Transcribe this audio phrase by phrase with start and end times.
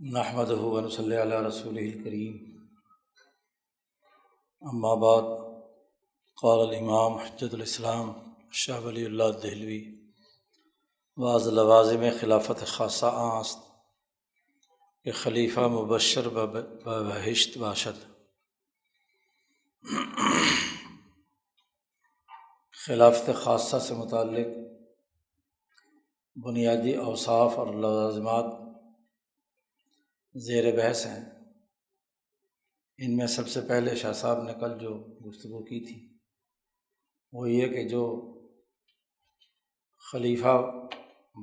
[0.00, 2.36] نحمد ہُون صلی اللہ علیہ رسول الکریم
[5.00, 5.22] بعد،
[6.42, 8.12] قال الامام حجت الاسلام
[8.52, 10.08] شاہ ولی اللہ دہلوی
[11.16, 13.58] بعض لوازم خلافت خاصہ آست
[15.04, 16.28] کہ خلیفہ مبشر
[16.84, 18.04] بہشت باشد۔
[22.86, 24.46] خلافت خاصہ سے متعلق
[26.36, 28.67] بنیادی اوصاف اور لوازمات
[30.38, 31.24] زیر بحث ہیں۔
[32.98, 36.18] ان میں سب سے پہلے شاہ صاحب نے کل جو گفتگو کی تھی،
[37.32, 38.34] وہ یہ کہ جو
[40.12, 40.72] خلیفہ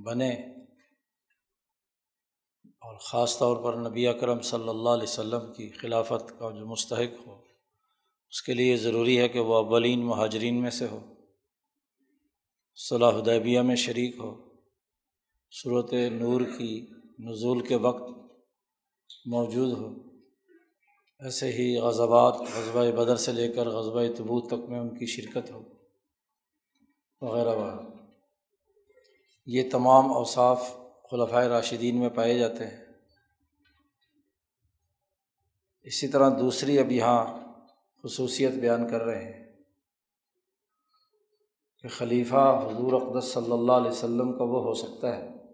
[0.06, 0.32] بنے
[2.64, 7.28] اور خاص طور پر نبی اکرم صلی اللہ علیہ وسلم کی خلافت کا جو مستحق
[7.28, 7.42] ہو،
[8.30, 11.00] اس کے لیے ضروری ہے کہ وہ اولین مہاجرین میں سے ہو۔
[12.76, 14.54] صلاح الدیبیہ میں شریک ہو۔
[15.52, 16.88] صورت نور کی
[17.20, 18.25] نزول کے وقت
[19.26, 19.94] موجود ہو۔
[21.20, 25.52] ایسے ہی غزبات غزبۂ بدر سے لے کر غزبۂ تبوت تک میں ان کی شرکت
[25.52, 25.64] ہو۔
[27.22, 28.06] وغیرہ وغیرہ۔
[29.46, 30.78] یہ تمام اوصاف
[31.12, 32.86] خلفۂ راشدین میں پائے جاتے ہیں۔
[35.84, 37.26] اسی طرح دوسری اب یہاں
[38.04, 39.54] خصوصیت بیان کر رہے ہیں
[41.82, 45.45] کہ خلیفہ حضور اقدس صلی اللہ علیہ وسلم کا وہ ہو سکتا ہے۔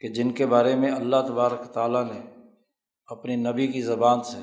[0.00, 2.20] کہ جن کے بارے میں اللہ تبارک تعالیٰ نے
[3.06, 4.38] اپنی نبی کی زبان سے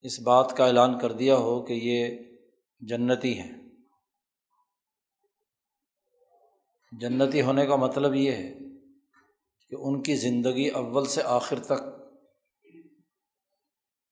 [0.00, 2.18] اس بات کا اعلان کر دیا ہو کہ یہ
[2.80, 3.52] جنتی ہیں۔
[7.00, 8.54] جنتی ہونے کا مطلب یہ ہے
[9.68, 11.82] کہ ان کی زندگی اول سے آخر تک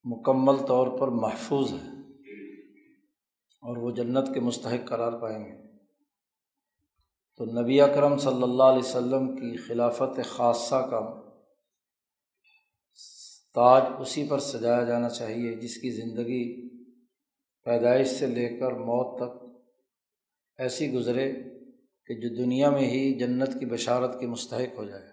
[0.05, 1.89] مکمل طور پر محفوظ ہے
[3.63, 5.66] اور وہ جنت کے مستحق قرار پائیں گے۔
[7.39, 11.27] تو نبی اکرم صلی اللہ علیہ وسلم کی خلافت خاصہ کا
[13.55, 16.69] تاج اسی پر سجایا جانا چاہیے، جس کی زندگی
[17.65, 19.45] پیدائش سے لے کر موت تک
[20.59, 21.33] ایسی گزرے
[22.07, 25.07] کہ جو دنیا میں ہی جنت کی بشارت کی مستحق ہو جائے۔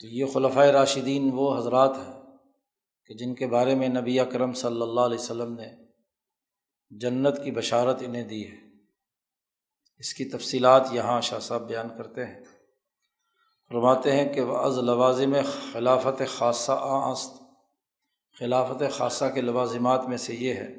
[0.00, 2.20] تو یہ خلفۂ راشدین وہ حضرات ہیں
[3.06, 5.84] کہ جن کے بارے میں نبی اکرم صلی اللہ علیہ وسلم نے
[7.00, 8.56] جنت کی بشارت انہیں دی ہے۔
[9.98, 12.40] اس کی تفصیلات یہاں شاہ صاحب بیان کرتے ہیں۔
[13.68, 15.34] فرماتے ہیں کہ بعض لوازم
[15.72, 17.42] خلافت خاصہ آست۔
[18.38, 20.74] خلافت خاصہ کے لوازمات میں سے یہ ہے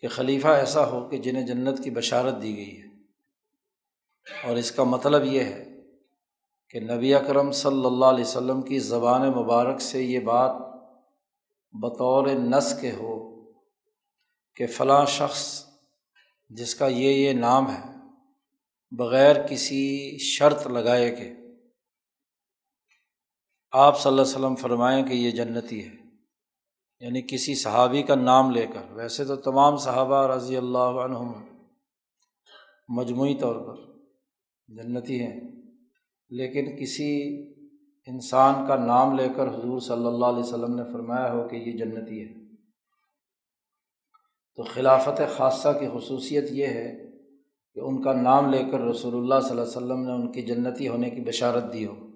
[0.00, 2.86] کہ خلیفہ ایسا ہو کہ جنہیں جنت کی بشارت دی گئی ہے۔
[4.48, 5.64] اور اس کا مطلب یہ ہے
[6.70, 10.52] کہ نبی اکرم صلی اللہ علیہ وسلم کی زبان مبارک سے یہ بات
[11.72, 13.35] بطور نس کے ہو
[14.56, 15.66] کہ فلاں شخص
[16.48, 17.82] جس کا یہ یہ نام ہے،
[18.90, 21.32] بغیر کسی شرط لگائے کہ
[23.72, 25.92] آپ صلی اللہ علیہ وسلم فرمائیں کہ یہ جنتی ہے۔
[27.00, 31.32] یعنی کسی صحابی کا نام لے کر۔ ویسے تو تمام صحابہ رضی اللہ عنہم
[32.88, 33.92] مجموعی طور پر
[34.68, 35.40] جنتی ہیں،
[36.30, 37.42] لیکن کسی
[38.06, 41.72] انسان کا نام لے کر حضور صلی اللہ علیہ وسلم نے فرمایا ہو کہ یہ
[41.72, 42.45] جنتی ہے۔
[44.56, 47.06] تو خلافت خاصہ کی خصوصیت یہ ہے
[47.74, 50.42] کہ ان کا نام لے کر رسول اللہ صلی اللہ علیہ وسلم نے ان کی
[50.42, 52.06] جنتی ہونے کی بشارت دی ہو۔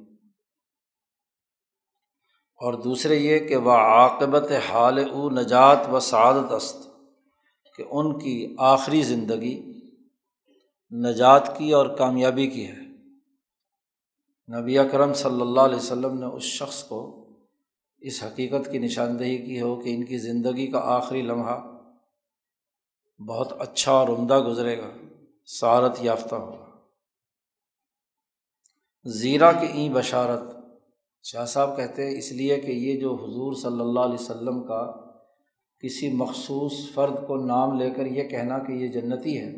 [2.57, 6.89] اور دوسرے یہ کہ وہ عاقبت حال او نجات و سعادت است،
[7.77, 9.81] کہ ان کی آخری زندگی
[11.07, 12.81] نجات کی اور کامیابی کی ہے۔
[14.61, 17.27] نبی اکرم صلی اللہ علیہ وسلم نے اس شخص کو
[17.99, 21.80] اس حقیقت کی نشاندہی کی ہو کہ ان کی زندگی کا آخری لمحہ
[23.27, 24.91] بہت اچھا اور عمدہ گزرے گا۔
[25.47, 26.71] سعارت یافتہ ہوگا۔
[29.05, 30.41] زیرہ کی این بشارت۔
[31.23, 34.93] شاہ صاحب کہتے ہیں، اس لیے کہ یہ جو حضور صلی اللہ علیہ وسلم کا
[35.79, 39.57] کسی مخصوص فرد کو نام لے کر یہ کہنا کہ یہ جنتی ہے،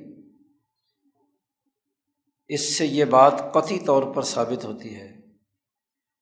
[2.48, 5.20] اس سے یہ بات قطعی طور پر ثابت ہوتی ہے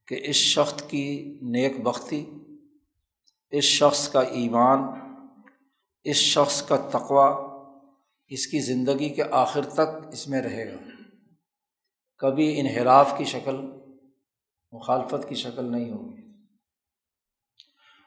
[0.07, 2.31] کہ اس شخص کی نیک بختی،
[3.51, 5.00] اس شخص کا ایمان
[6.05, 7.51] اس شخص کا تقوا
[8.29, 10.77] اس کی زندگی کے آخر تک اس میں رہے گا۔
[12.19, 13.57] کبھی انحراف کی شکل،
[14.73, 16.21] مخالفت کی شکل نہیں ہوگی۔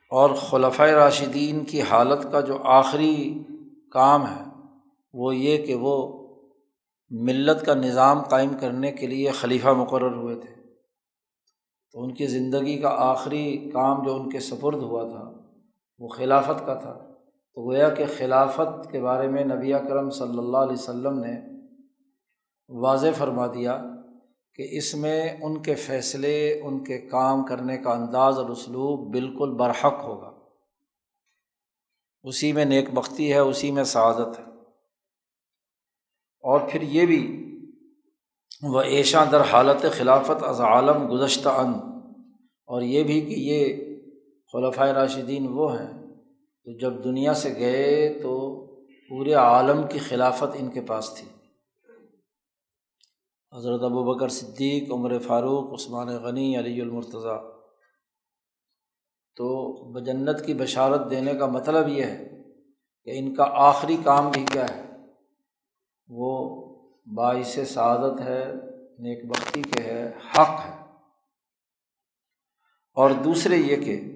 [0.09, 3.43] اور خلفۂ راشدین کی حالت کا جو آخری
[3.91, 4.43] کام ہے،
[5.13, 6.23] وہ یہ کہ وہ
[7.09, 10.55] ملت کا نظام قائم کرنے کے لیے خلیفہ مقرر ہوئے تھے۔
[11.91, 15.57] تو ان کی زندگی کا آخری کام جو ان کے سپرد ہوا تھا،
[15.99, 17.12] وہ خلافت کا تھا۔
[17.55, 21.41] تو گویا کہ خلافت کے بارے میں نبی کرم صلی اللہ علیہ و سلم نے
[22.69, 23.83] واضح فرما دیا
[24.55, 29.53] کہ اس میں ان کے فیصلے، ان کے کام کرنے کا انداز اور اسلوب بالکل
[29.53, 30.33] برحق ہوگا۔
[32.23, 34.43] اسی میں نیک بختی ہے، اسی میں سعادت ہے۔
[36.41, 37.49] اور پھر یہ بھی،
[38.63, 41.73] وہ ایشاں در حالت خلافت از عالم گزشتہ ان۔
[42.65, 43.77] اور یہ بھی کہ یہ
[44.53, 46.02] خلفۂ راشدین وہ ہیں
[46.63, 48.65] تو جب دنیا سے گئے تو
[49.09, 51.27] پورے عالم کی خلافت ان کے پاس تھی۔
[53.57, 57.43] حضرت ابو بکر صدیق، عمر فاروق، عثمان غنی، علی المرتضیٰ۔
[59.35, 62.29] تو بجنت کی بشارت دینے کا مطلب یہ ہے
[63.03, 64.81] کہ ان کا آخری کام بھی کیا ہے؟
[66.07, 66.59] وہ
[67.15, 68.53] باعث سعادت ہے،
[68.99, 70.83] نیک بختی کے ہے، حق ہے۔
[72.93, 74.12] اور دوسرے یہ کہ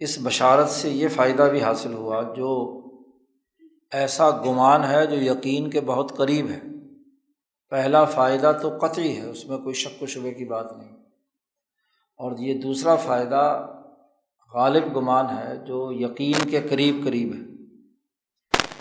[0.00, 2.80] اس بشارت سے یہ فائدہ بھی حاصل ہوا جو
[3.90, 6.60] ایسا گمان ہے جو یقین کے بہت قریب ہے۔
[7.70, 10.96] پہلا فائدہ تو قطعی ہے، اس میں کوئی شک و شبے کی بات نہیں۔
[12.16, 13.66] اور یہ دوسرا فائدہ
[14.54, 17.64] غالب گمان ہے جو یقین کے قریب قریب ہے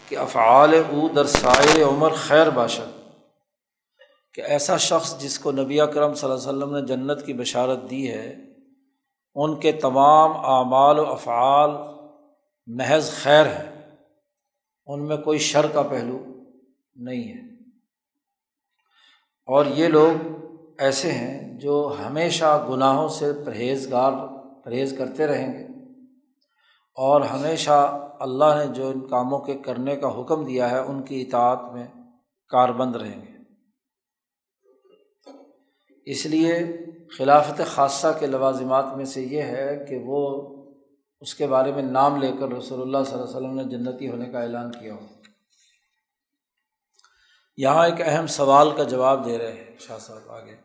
[0.10, 3.00] کہ افعال او در سائے عمر خیر باشد۔
[4.33, 7.89] کہ ایسا شخص جس کو نبی کرم صلی اللہ علیہ وسلم نے جنت کی بشارت
[7.89, 8.49] دی ہے
[9.36, 11.72] ان کے تمام اعمال و افعال
[12.68, 13.96] محض خیر ہے
[14.86, 16.18] ان میں کوئی شر کا پہلو
[16.96, 17.54] نہیں ہے۔
[19.46, 20.28] اور یہ لوگ
[20.78, 24.12] ایسے ہیں جو ہمیشہ گناہوں سے پرہیزگار،
[24.64, 25.64] پرہیز کرتے رہیں گے۔
[26.96, 31.22] اور ہمیشہ اللہ نے جو ان کاموں کے کرنے کا حکم دیا ہے، ان کی
[31.22, 31.88] اطاعت میں
[32.48, 33.30] کاربند رہیں گے۔
[36.06, 36.60] اس لیے
[37.17, 40.47] خلافت خاصہ کے لوازمات میں سے یہ ہے کہ وہ
[41.21, 44.09] اس کے بارے میں نام لے کر رسول اللہ صلی اللہ علیہ وسلم نے جنتی
[44.09, 45.06] ہونے کا اعلان کیا ہو۔
[47.57, 50.56] یہاں ایک اہم سوال کا جواب دے رہے ہیں شاہ صاحب آگے۔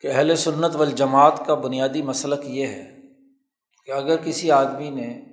[0.00, 2.96] کہ اہل سنت والجماعت کا بنیادی مسلک یہ ہے
[3.86, 5.24] کہ اگر کسی آدمی نے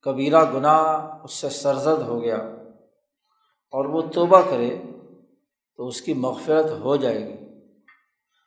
[0.00, 2.36] کبیرہ گناہ اس سے سرزد ہو گیا
[3.70, 4.76] اور وہ توبہ کرے
[5.76, 7.43] تو اس کی مغفرت ہو جائے گی۔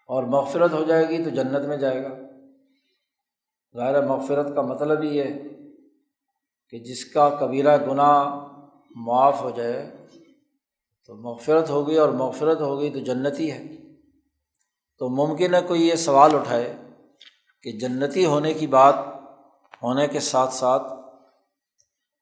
[0.07, 2.09] اور مغفرت ہو جائے گی تو جنت میں جائے گا۔
[3.75, 5.39] ظاہر مغفرت کا مطلب ہی ہے
[6.69, 8.47] کہ جس کا کبیرہ گناہ
[8.95, 9.91] معاف ہو جائے
[11.05, 13.63] تو مغفرت ہوگی اور مغفرت ہوگی تو جنتی ہے۔
[14.97, 16.73] تو ممکن ہے کوئی یہ سوال اٹھائے
[17.63, 18.95] کہ جنتی ہونے کی بات
[19.83, 20.93] ہونے کے ساتھ ساتھ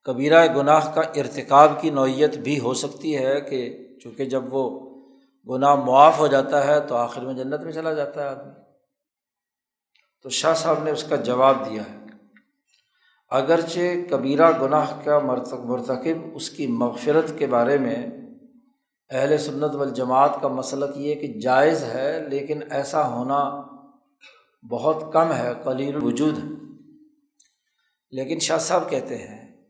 [0.04, 4.95] کبیرہ گناہ کا ارتکاب کی نوعیت بھی ہو سکتی ہے کہ چونکہ جب وہ
[5.50, 8.54] گناہ معاف ہو جاتا ہے تو آخر میں جنت میں چلا جاتا ہے آدمی۔
[10.22, 11.98] تو شاہ صاحب نے اس کا جواب دیا ہے۔
[13.30, 18.08] اگرچہ کبیرہ گناہ کا مرتکب اس کی مغفرت کے بارے میں
[19.10, 23.62] اہل سنت والجماعت کا مسلک یہ کہ جائز ہے، لیکن ایسا ہونا
[24.72, 26.50] بہت کم ہے، قلیل وجود ہے
[28.12, 29.66] لیکن شاہ صاحب کہتے ہیں،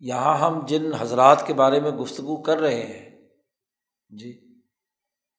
[0.00, 3.03] یہاں ہم جن حضرات کے بارے میں گفتگو کر رہے ہیں
[4.14, 4.32] جی۔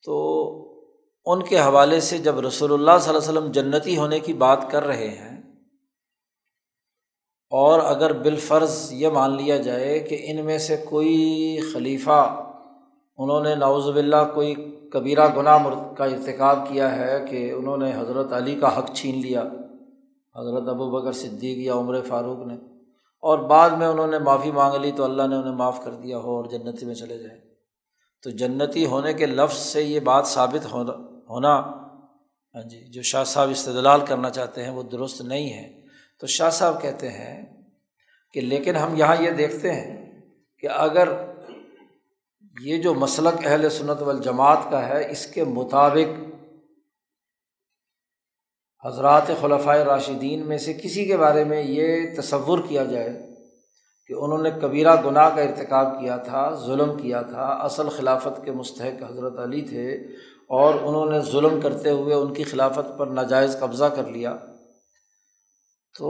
[0.04, 0.16] تو
[1.26, 4.70] ان کے حوالے سے جب رسول اللہ صلی اللہ علیہ وسلم جنتی ہونے کی بات
[4.72, 5.36] کر رہے ہیں،
[7.52, 12.20] اور اگر بالفرض یہ مان لیا جائے کہ ان میں سے کوئی خلیفہ،
[13.20, 14.54] انہوں نے نوز باللہ کوئی
[14.94, 19.42] کبیرہ گناہ کا ارتکاب کیا ہے کہ انہوں نے حضرت علی کا حق چھین لیا،
[20.36, 22.56] حضرت ابو بکر صدیق یا عمر فاروق نے،
[23.24, 26.18] اور بعد میں انہوں نے معافی مانگ لی تو اللہ نے انہیں معاف کر دیا
[26.18, 27.40] ہو اور جنتی میں چلے جائیں
[28.26, 30.74] تو جنتی ہونے کے لفظ سے یہ بات ثابت
[31.30, 31.60] ہونا
[32.56, 35.82] ہاں جی جو شاہ صاحب استدلال کرنا چاہتے ہیں وہ درست نہیں ہے۔
[36.20, 37.64] تو شاہ صاحب کہتے ہیں
[38.34, 40.22] کہ لیکن ہم یہاں یہ دیکھتے ہیں
[40.60, 41.10] کہ اگر
[42.62, 46.20] یہ جو مسلک اہل سنت والجماعت کا ہے، اس کے مطابق
[48.86, 53.35] حضرات خلفۂ راشدین میں سے کسی کے بارے میں یہ تصور کیا جائے
[54.08, 58.52] کہ انہوں نے کبیرہ گناہ کا ارتکاب کیا تھا، ظلم کیا تھا، اصل خلافت کے
[58.52, 59.94] مستحق حضرت علی تھے
[60.50, 64.36] اور انہوں نے ظلم کرتے ہوئے ان کی خلافت پر ناجائز قبضہ کر لیا۔
[66.00, 66.08] تو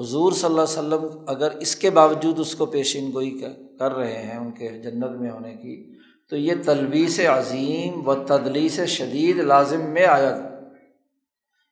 [0.00, 3.42] حضور صلی اللہ علیہ وسلم اگر اس کے باوجود اس کو پیشین گوئی
[3.78, 5.98] کر رہے ہیں ان کے جنت میں ہونے کی،
[6.30, 10.60] تو یہ تلبیس عظیم و تدلیس شدید لازم میں آیا۔ تھا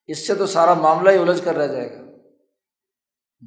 [0.07, 2.06] اس سے تو سارا معاملہ ہی الجھ کر رہ جائے گا۔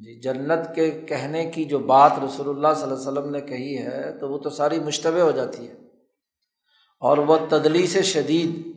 [0.04, 3.78] جی جنت کے کہنے کی جو بات رسول اللہ صلی اللہ علیہ وسلم نے کہی
[3.78, 5.72] ہے، تو وہ تو ساری مشتبہ ہو جاتی ہے۔
[7.00, 8.72] اور وہ تدلیس شدید،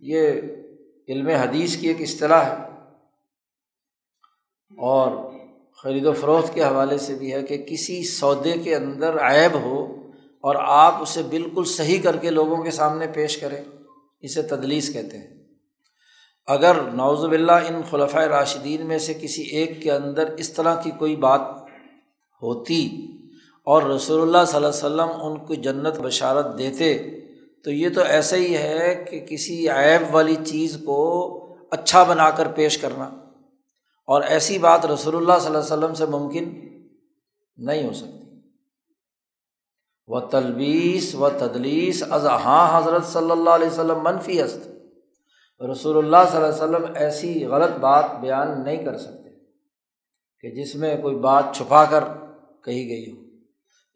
[0.00, 0.40] یہ
[1.08, 2.74] علم حدیث کی ایک اصطلاح ہے۔
[4.78, 5.32] اور
[5.82, 9.96] خرید و فروخت کے حوالے سے بھی ہے کہ کسی سودے کے اندر عیب ہو
[10.40, 13.64] اور آپ اسے بالکل صحیح کر کے لوگوں کے سامنے پیش کریں،
[14.20, 15.33] اسے تدلیس کہتے ہیں۔
[16.46, 20.90] اگر نوز باللہ ان خلفۂ راشدین میں سے کسی ایک کے اندر اس طرح کی
[20.90, 21.40] کوئی بات
[22.42, 23.06] ہوتی
[23.66, 27.20] اور رسول اللہ صلی اللہ علیہ وسلم ان کو جنت بشارت دیتے،
[27.64, 30.98] تو یہ تو ایسا ہی ہے کہ کسی عیب والی چیز کو
[31.70, 33.04] اچھا بنا کر پیش کرنا۔
[34.06, 36.52] اور ایسی بات رسول اللہ صلی اللہ علیہ وسلم سے ممکن
[37.56, 38.40] نہیں ہو سکتی۔
[40.06, 44.73] وہ تلبیس و تدلیس از ہاں حضرت صلی اللہ علیہ وسلم منفی است
[45.60, 49.30] رسول اللہ صلی اللہ علیہ وسلم ایسی غلط بات بیان نہیں کر سکتے
[50.40, 52.04] کہ جس میں کوئی بات چھپا کر
[52.64, 53.22] کہی گئی ہو۔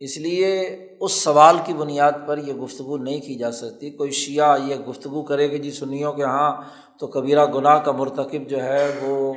[0.01, 4.59] اس لیے اس سوال کی بنیاد پر یہ گفتگو نہیں کی جا سکتی۔ کوئی شیعہ
[4.67, 6.63] یہ گفتگو کرے کہ جی سنیوں کے ہاں
[6.99, 9.35] تو کبیرہ گناہ کا مرتکب جو ہے وہ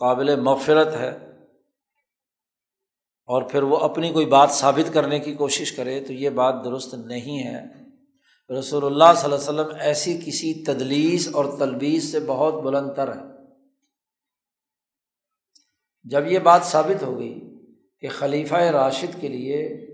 [0.00, 1.08] قابل مغفرت ہے
[3.26, 6.94] اور پھر وہ اپنی کوئی بات ثابت کرنے کی کوشش کرے تو یہ بات درست
[6.94, 7.87] نہیں ہے۔
[8.50, 13.08] رسول اللہ صلی اللہ علیہ وسلم ایسی کسی تدلیس اور تلبیس سے بہت بلند تر
[13.08, 13.20] ہے
[16.04, 17.40] جب یہ بات ثابت ہو گئی
[18.00, 19.86] کہ خلیفہ راشد کے لیے،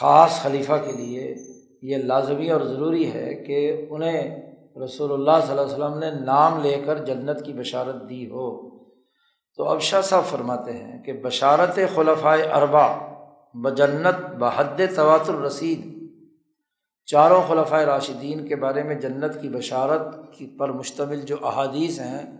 [0.00, 1.34] خاص خلیفہ کے لیے
[1.82, 4.52] یہ لازمی اور ضروری ہے کہ انہیں
[4.84, 8.76] رسول اللہ صلی اللہ علیہ وسلم نے نام لے کر جنت کی بشارت دی ہو۔
[9.56, 12.86] تو اب شاہ صاحب فرماتے ہیں کہ بشارت خلفۂ اربا
[13.54, 15.95] بجنت، بحد تواتر رسید
[17.06, 22.36] چاروں خلفۂ راشدین کے بارے میں جنت کی بشارت کی پر مشتمل جو احادیث ہیں،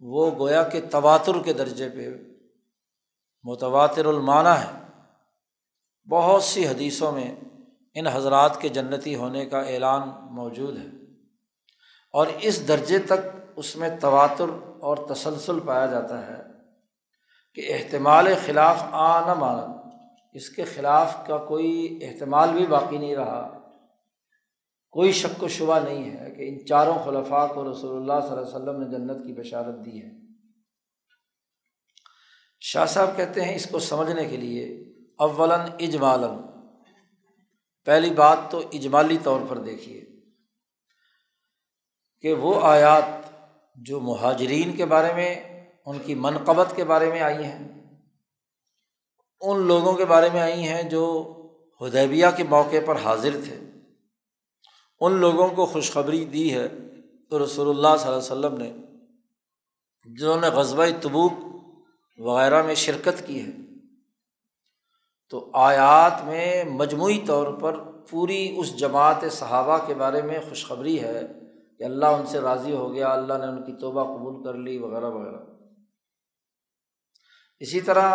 [0.00, 2.08] وہ گویا کہ تواتر کے درجے پہ
[3.42, 5.00] متواتر المعنی ہے
[6.10, 7.34] بہت سی حدیثوں میں
[7.94, 10.86] ان حضرات کے جنتی ہونے کا اعلان موجود ہے۔
[12.12, 14.44] اور اس درجے تک اس میں تواتر
[14.80, 16.42] اور تسلسل پایا جاتا ہے
[17.54, 19.66] کہ احتمال خلاف آ نہ مانا۔
[20.32, 23.63] اس کے خلاف کا کوئی احتمال بھی باقی نہیں رہا۔
[24.94, 28.42] کوئی شک و شبہ نہیں ہے کہ ان چاروں خلفاء کو رسول اللہ صلی اللہ
[28.42, 30.10] علیہ وسلم نے جنت کی بشارت دی ہے۔
[32.60, 34.80] شاہ صاحب کہتے ہیں اس کو سمجھنے کے لیے
[35.18, 36.38] اولاً اجمالاً۔
[37.84, 40.04] پہلی بات تو اجمالی طور پر دیکھیے
[42.20, 43.30] کہ وہ آیات
[43.76, 45.34] جو مہاجرین کے بارے میں،
[45.86, 47.68] ان کی منقبت کے بارے میں آئی ہیں،
[49.40, 51.32] ان لوگوں کے بارے میں آئی ہیں جو
[51.80, 53.73] ہدیبیہ کے موقع پر حاضر تھے۔
[55.00, 56.68] ان لوگوں کو خوشخبری دی ہے
[57.30, 58.72] تو رسول اللہ صلی اللہ علیہ وسلم نے،
[60.06, 61.32] جنہوں نے غزبۂ تبوک
[62.18, 63.50] وغیرہ میں شرکت کی ہے،
[65.28, 67.78] تو آیات میں مجموعی طور پر
[68.10, 71.20] پوری اس جماعت صحابہ کے بارے میں خوشخبری ہے
[71.78, 74.78] کہ اللہ ان سے راضی ہو گیا، اللہ نے ان کی توبہ قبول کر لی،
[74.78, 75.42] وغیرہ وغیرہ۔
[77.60, 78.10] اسی طرح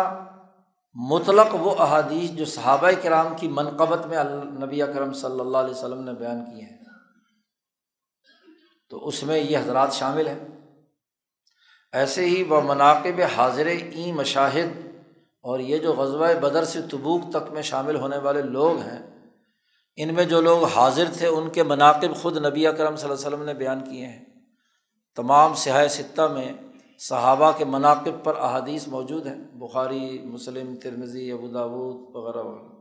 [0.94, 6.04] مطلق وہ احادیث جو صحابہ کرام کی منقبت میں نبی اکرم صلی اللہ علیہ وسلم
[6.04, 6.78] نے بیان کی ہیں۔
[8.90, 10.38] تو اس میں یہ حضرات شامل ہیں۔
[11.92, 14.86] ایسے ہی وہ مناقب حاضر ای مشاہد
[15.42, 19.30] اور یہ جو غزوہ بدر سے تبوک تک میں شامل ہونے والے لوگ ہیں،
[19.96, 23.28] ان میں جو لوگ حاضر تھے، ان کے مناقب خود نبی اکرم صلی اللہ علیہ
[23.28, 24.24] وسلم نے بیان کیے ہیں۔
[25.16, 26.52] تمام سیاح سطح میں
[27.08, 32.80] صحابہ کے مناقب پر احادیث موجود ہیں، بخاری، مسلم ترمزی ابوداود وغیرہ وغیرہ۔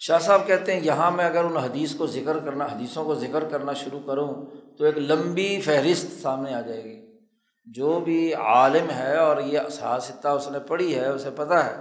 [0.00, 3.44] شاہ صاحب کہتے ہیں، یہاں میں اگر ان حدیث کو ذکر کرنا، حدیثوں کو ذکر
[3.44, 4.34] کرنا شروع کروں،
[4.78, 7.18] تو ایک لمبی فہرست سامنے آ جائے گی۔
[7.64, 11.76] جو بھی عالم ہے اور یہ سیاستہ اس نے پڑھی ہے، اسے پتہ ہے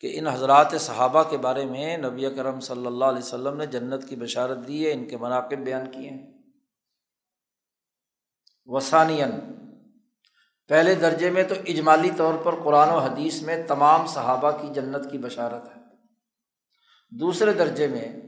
[0.00, 4.08] کہ ان حضرات صحابہ کے بارے میں نبی کرم صلی اللہ علیہ وسلم نے جنت
[4.08, 6.35] کی بشارت دی ہے، ان کے مناقب بیان کیے ہیں۔
[8.66, 9.30] وسانین
[10.68, 15.10] پہلے درجے میں تو اجمالی طور پر قرآن و حدیث میں تمام صحابہ کی جنت
[15.10, 15.80] کی بشارت ہے۔
[17.10, 18.20] دوسرے درجے میں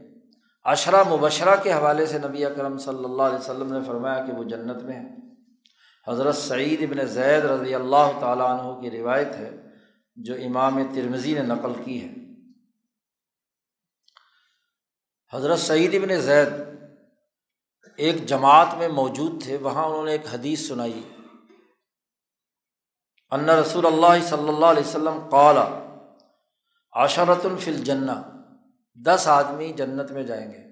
[0.63, 4.43] اشرا مبشرہ کے حوالے سے نبی اکرم صلی اللہ علیہ وسلم نے فرمایا کہ وہ
[4.43, 5.15] جنت میں ہے۔
[6.07, 9.57] حضرت سعید ابن زید رضی اللہ تعالیٰ عنہ کی روایت ہے،
[10.15, 12.13] جو امام ترمزی نے نقل کی ہے۔
[15.33, 16.47] حضرت سعید ابن زید
[17.99, 21.01] ایک جماعت میں موجود تھے، وہاں انہوں نے ایک حدیث سنائی۔
[23.31, 25.67] ان رسول اللہ صلی اللہ علیہ وسلم قالا
[26.93, 28.09] عشرت الفل جنّ
[29.05, 30.69] دس آدمی جنت میں جائیں گے۔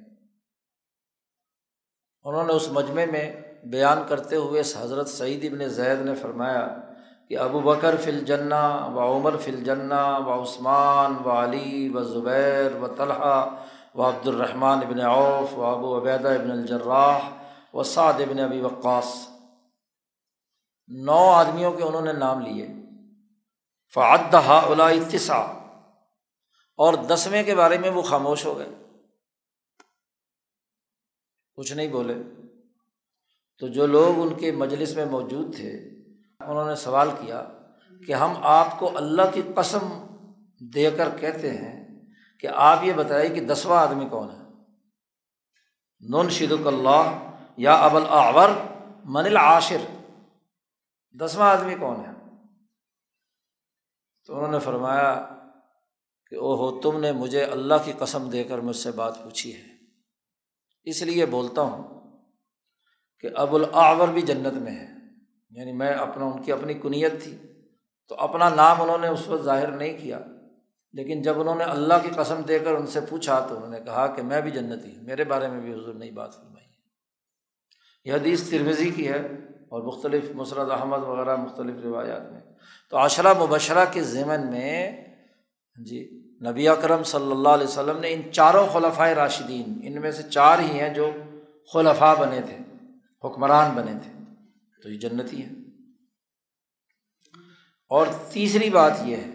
[2.24, 6.68] انہوں نے اس مجمعے میں بیان کرتے ہوئے حضرت سعید ابن زید نے فرمایا
[7.30, 12.76] کہ ابو بکر فل جنا و عمر فل جنا و عثمان و علی و زبیر
[12.76, 13.56] و طلحہ
[13.98, 17.20] و عبد الرحمٰن ابن اوف و ابو عبیدہ ابن الجراح
[17.74, 19.28] و سعد ابن ابی وقاص۔
[20.88, 22.68] نو آدمیوں کے انہوں نے نام لیے۔
[23.94, 25.38] فعدہ الائی تسا
[26.78, 28.70] اور دسویں کے بارے میں وہ خاموش ہو گئے۔
[31.54, 32.16] کچھ نہیں بولے۔
[33.60, 35.72] تو جو لوگ ان کے مجلس میں موجود تھے،
[36.40, 37.44] انہوں نے سوال کیا
[38.08, 40.06] کہ ہم آپ کو اللہ کی قسم
[40.74, 41.87] دے کر کہتے ہیں
[42.40, 44.48] کہ آپ یہ بتائیے کہ دسواں آدمی کون ہے؟
[46.00, 48.50] نون شدک اللہ یا ابل آور
[49.06, 50.12] من العاشر۔
[51.20, 52.12] دسواں آدمی کون ہے؟
[54.26, 55.30] تو انہوں نے فرمایا
[56.30, 59.56] کہ او ہو تم نے مجھے اللہ کی قسم دے کر مجھ سے بات پوچھی
[59.56, 59.66] ہے۔
[60.84, 62.02] اس لیے بولتا ہوں
[63.20, 64.88] کہ ابو الآور بھی جنت میں ہے۔
[65.50, 67.38] یعنی میں اپنا، ان کی اپنی کنیت تھی۔
[68.08, 70.20] تو اپنا نام انہوں نے اس وقت ظاہر نہیں کیا۔
[70.98, 73.80] لیکن جب انہوں نے اللہ کی قسم دے کر ان سے پوچھا تو انہوں نے
[73.80, 76.66] کہا کہ میں بھی جنتی ہوں، میرے بارے میں بھی حضور نئی بات فرمائی
[78.06, 79.28] یہ حدیث ترمزی کی ہے
[79.70, 82.42] اور مختلف مسرت احمد وغیرہ مختلف روایات میں۔
[82.90, 84.92] تو عشرہ مبشرہ کے ضمن میں
[85.78, 86.00] ہاں جی
[86.50, 90.60] نبی اکرم صلی اللہ علیہ وسلم نے ان چاروں خلفۂ راشدین، ان میں سے چار
[90.60, 91.12] ہی ہیں جو
[91.74, 92.58] خلفاء بنے تھے،
[93.24, 94.12] حکمران بنے تھے۔
[94.84, 95.50] تو یہ جنتی ہے
[97.90, 99.30] اور تیسری بات یہ ہے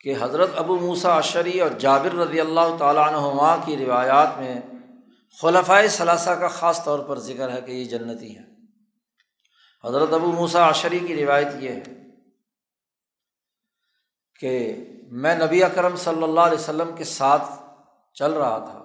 [0.00, 4.60] کہ حضرت ابو موسا اشری اور جابر رضی اللہ تعالیٰ عنہما کی روایات میں
[5.40, 8.42] خلفۂ ثلاثہ کا خاص طور پر ذکر ہے کہ یہ جنتی ہے
[9.84, 11.82] حضرت ابو موسا عشری کی روایت یہ ہے
[14.40, 14.74] کہ
[15.08, 17.42] میں نبی اکرم صلی اللہ علیہ وسلم کے ساتھ
[18.14, 18.84] چل رہا تھا۔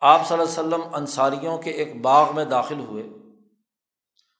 [0.00, 3.08] آپ صلی اللہ علیہ وسلم انصاریوں کے ایک باغ میں داخل ہوئے۔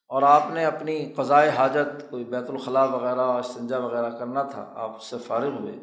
[0.09, 4.95] اور آپ نے اپنی قضائے حاجت، کوئی بیت الخلاء وغیرہ، استنجا وغیرہ کرنا تھا، آپ
[4.95, 5.73] اس سے فارغ ہوئے۔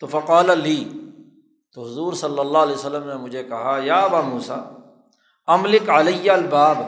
[0.00, 1.10] تو فقال علی
[1.74, 4.62] تو حضور صلی اللہ علیہ وسلم نے مجھے کہا، یا با موسا
[5.46, 6.78] املک علیہ الباب،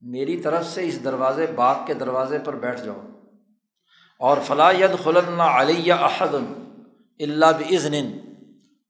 [0.00, 3.00] میری طرف سے اس دروازے، باغ کے دروازے پر بیٹھ جاؤ۔
[4.18, 6.34] اور فلاحت خلن علیہ احد
[7.20, 7.94] اللہ بزن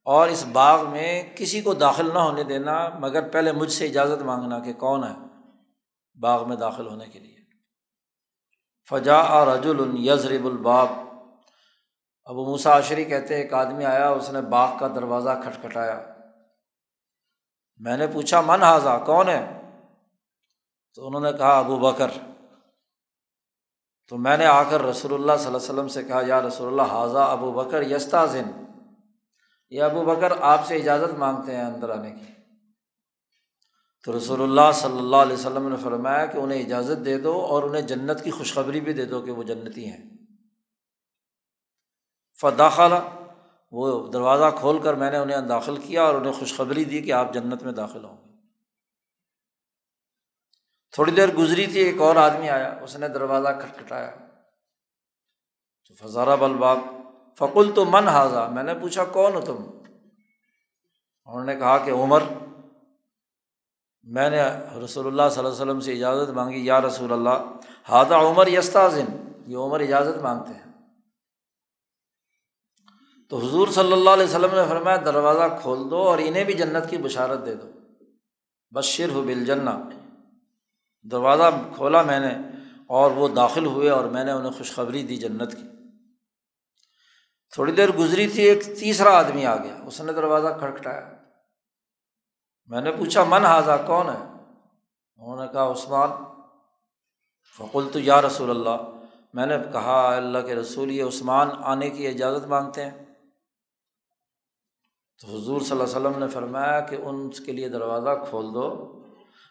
[0.04, 4.22] اور اس باغ میں کسی کو داخل نہ ہونے دینا، مگر پہلے مجھ سے اجازت
[4.22, 5.23] مانگنا کہ کون ہے۔
[6.20, 7.34] باغ میں داخل ہونے کے لیے۔
[8.90, 9.66] فجا رج
[9.98, 10.86] یزرب الباب۔
[12.24, 16.00] ابو موسا عشری کہتے ایک آدمی آیا، اس نے باغ کا دروازہ کھٹکھٹایا۔
[17.76, 19.60] میں نے پوچھا، من حاضہ کون ہے؟
[20.94, 22.10] تو انہوں نے کہا، ابو بکر۔
[24.08, 26.68] تو میں نے آ کر رسول اللہ صلی اللہ علیہ وسلم سے کہا، یا رسول
[26.68, 28.64] اللہ حاضہ ابو بکر یستا ذن
[29.70, 32.33] یہ ابو بکر آپ سے اجازت مانگتے ہیں اندر آنے کی۔
[34.04, 37.62] تو رسول اللہ صلی اللہ علیہ وسلم نے فرمایا کہ انہیں اجازت دے دو اور
[37.62, 40.10] انہیں جنت کی خوشخبری بھی دے دو کہ وہ جنتی ہیں۔
[42.40, 42.94] فداخلہ
[43.70, 47.34] وہ دروازہ کھول کر میں نے انہیں داخل کیا اور انہیں خوشخبری دی کہ آپ
[47.34, 48.32] جنت میں داخل ہوں گے۔
[50.92, 54.10] تھوڑی دیر گزری تھی، ایک اور آدمی آیا، اس نے دروازہ کھٹکھٹایا۔
[55.88, 56.78] تو فضارہ بلباب
[57.38, 59.64] فقل تو من حاضہ میں نے پوچھا، کون ہو تم؟
[61.26, 62.22] انہوں نے کہا کہ عمر۔
[64.04, 64.42] میں نے
[64.84, 67.52] رسول اللہ صلی اللہ علیہ وسلم سے اجازت مانگی، یا رسول اللہ
[67.88, 70.72] ہادہ عمر یستاذن، یہ عمر اجازت مانگتے ہیں۔
[73.30, 76.90] تو حضور صلی اللہ علیہ وسلم نے فرمایا، دروازہ کھول دو اور انہیں بھی جنت
[76.90, 77.70] کی بشارت دے دو۔
[78.70, 79.50] بشر ہو بل
[81.10, 82.38] دروازہ کھولا میں نے
[82.86, 85.68] اور وہ داخل ہوئے اور میں نے انہیں خوشخبری دی جنت کی۔
[87.52, 91.13] تھوڑی دیر گزری تھی، ایک تیسرا آدمی آ گیا، اس نے دروازہ کھڑکھٹایا
[92.66, 94.42] میں نے پوچھا، من حاضہ کون ہے؟
[95.16, 96.10] انہوں نے کہا، عثمان۔
[97.58, 98.90] فقول تو یا رسول اللہ،
[99.32, 103.04] میں نے کہا، اللہ کے رسول، یہ عثمان آنے کی اجازت مانگتے ہیں۔
[105.22, 108.90] تو حضور صلی اللہ علیہ وسلم نے فرمایا کہ ان کے لیے دروازہ کھول دو۔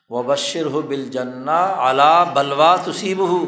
[0.09, 3.45] وبشر ہو بل جنا اعلیٰ بلوا تصیب ہو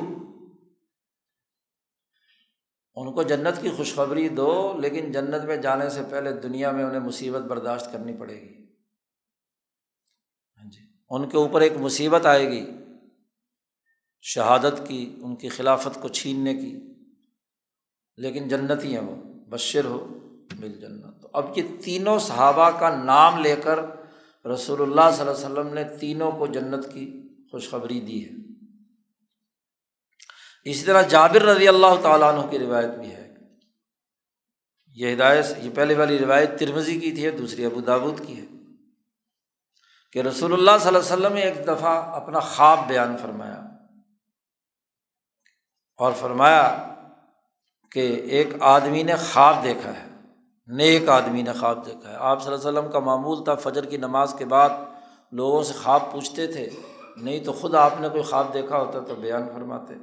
[2.96, 7.00] ان کو جنت کی خوشخبری دو، لیکن جنت میں جانے سے پہلے دنیا میں انہیں
[7.00, 8.65] مصیبت برداشت کرنی پڑے گی۔
[11.10, 12.66] ان کے اوپر ایک مصیبت آئے گی،
[14.22, 16.80] شہادت کی، ان کی خلافت کو چھیننے کی۔
[18.18, 19.16] لیکن جنت ہی ہیں وہ،
[19.50, 20.20] بشر ہو
[20.60, 23.80] بل جنت۔ تو اب یہ تینوں صحابہ کا نام لے کر
[24.46, 28.30] رسول اللہ صلی اللہ علیہ وسلم نے تینوں کو جنت کی خوشخبری دی ہے۔
[30.70, 33.34] اسی طرح جابر رضی اللہ تعالیٰ عنہ کی روایت بھی ہے۔
[34.94, 38.46] یہ ہدایت، یہ پہلے والی روایت ترمزی کی تھی، دوسری ابو دابود کی ہے۔
[40.16, 43.62] کہ رسول اللہ صلی اللہ علیہ وسلم نے ایک دفعہ اپنا خواب بیان فرمایا
[45.98, 46.94] اور فرمایا
[47.92, 48.00] کہ
[48.30, 50.08] ایک آدمی نے خواب دیکھا ہے،
[50.68, 53.86] نیک آدمی نے خواب دیکھا ہے۔ آپ صلی اللہ علیہ وسلم کا معمول تھا فجر
[53.86, 54.70] کی نماز کے بعد
[55.32, 56.70] لوگوں سے خواب پوچھتے تھے،
[57.18, 59.94] نہیں تو خود آپ نے کوئی خواب دیکھا ہوتا تو بیان فرماتے۔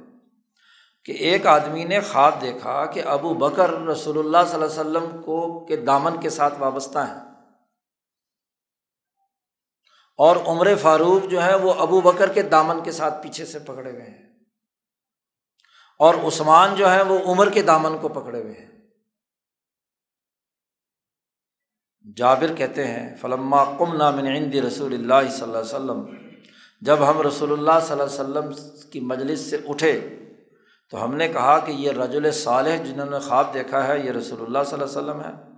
[1.05, 5.21] کہ ایک آدمی نے خواب دیکھا کہ ابو بکر رسول اللہ صلی اللہ علیہ وسلم
[5.21, 7.32] کو کے دامن کے ساتھ وابستہ ہیں۔
[10.17, 13.91] اور عمر فاروق جو ہے وہ ابو بکر کے دامن کے ساتھ پیچھے سے پکڑے
[13.91, 14.23] ہوئے ہیں۔
[15.99, 18.73] اور عثمان جو ہے وہ عمر کے دامن کو پکڑے ہوئے ہیں۔
[22.17, 26.15] جابر کہتے ہیں، فلما کم نامن عند رسول اللہ صلی اللہ علیہ وسلم،
[26.81, 30.19] جب ہم رسول اللہ صلی اللہ علیہ وسلم کی مجلس سے اٹھے،
[30.89, 34.41] تو ہم نے کہا کہ یہ رج صالح جنہوں نے خواب دیکھا ہے، یہ رسول
[34.41, 35.52] اللہ صلی اللہ علیہ وسلم ہے۔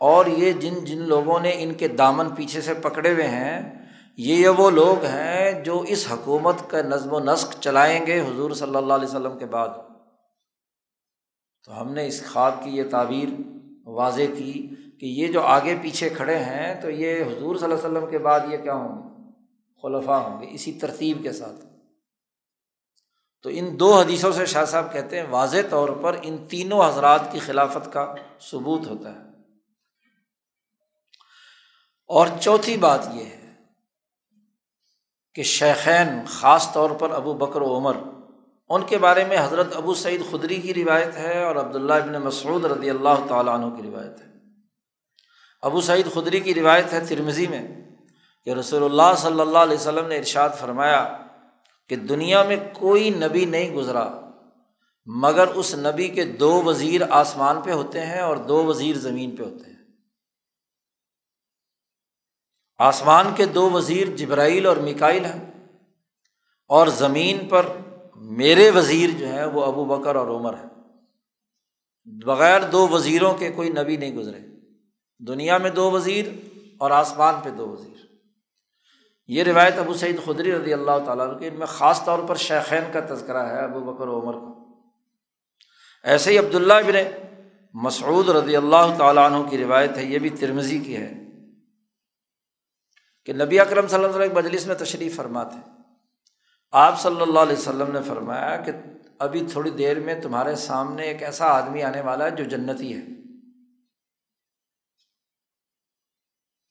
[0.00, 3.86] اور یہ جن جن لوگوں نے ان کے دامن پیچھے سے پکڑے ہوئے ہیں،
[4.16, 8.76] یہ وہ لوگ ہیں جو اس حکومت کا نظم و نسق چلائیں گے حضور صلی
[8.76, 9.68] اللہ علیہ وسلم کے بعد۔
[11.64, 13.28] تو ہم نے اس خواب کی یہ تعبیر
[13.86, 14.68] واضح کی
[15.00, 18.18] کہ یہ جو آگے پیچھے کھڑے ہیں، تو یہ حضور صلی اللہ علیہ وسلم کے
[18.18, 19.32] بعد یہ کیا ہوں گے؟
[19.82, 21.66] خلفہ ہوں گے، اسی ترتیب کے ساتھ۔
[23.42, 27.32] تو ان دو حدیثوں سے شاہ صاحب کہتے ہیں، واضح طور پر ان تینوں حضرات
[27.32, 29.29] کی خلافت کا ثبوت ہوتا ہے۔
[32.10, 33.52] اور چوتھی بات یہ ہے
[35.34, 37.96] کہ شیخین خاص طور پر ابو بکر و عمر،
[38.70, 42.64] ان کے بارے میں حضرت ابو سعید خدری کی روایت ہے اور عبداللہ ابن مسعود
[42.64, 44.26] رضی اللہ تعالیٰ عنہ کی روایت ہے۔
[45.62, 47.62] ابو سعید خدری کی روایت ہے ترمزی میں
[48.44, 51.16] کہ رسول اللہ صلی اللہ علیہ وسلم نے ارشاد فرمایا
[51.88, 54.08] کہ دنیا میں کوئی نبی نہیں گزرا،
[55.06, 59.42] مگر اس نبی کے دو وزیر آسمان پہ ہوتے ہیں اور دو وزیر زمین پہ
[59.42, 59.79] ہوتے ہیں۔
[62.80, 65.68] آسمان کے دو وزیر جبرائیل اور مکائل ہیں
[66.68, 67.66] اور زمین پر
[68.16, 70.70] میرے وزیر جو ہیں وہ ابو بکر اور عمر ہیں۔
[72.26, 74.38] بغیر دو وزیروں کے کوئی نبی نہیں گزرے۔
[75.18, 76.24] دنیا میں دو وزیر
[76.78, 78.06] اور آسمان پہ دو وزیر۔
[79.26, 82.92] یہ روایت ابو سعید خدری رضی اللہ تعالیٰ کی، ان میں خاص طور پر شیخین
[82.92, 84.62] کا تذکرہ ہے ابو بکر و عمر کا۔
[86.04, 86.94] ایسے ہی عبداللہ ابن
[87.74, 91.29] مسعود رضی اللہ تعالیٰ عنہ کی روایت ہے، یہ بھی ترمزی کی ہے۔
[93.30, 95.56] کہ نبی اکرم صلی اللہ علیہ مجلس میں تشریف فرماتے
[96.70, 98.72] آپ صلی اللہ علیہ وسلم نے فرمایا کہ
[99.18, 103.02] ابھی تھوڑی دیر میں تمہارے سامنے ایک ایسا آدمی آنے والا ہے جو جنتی ہے۔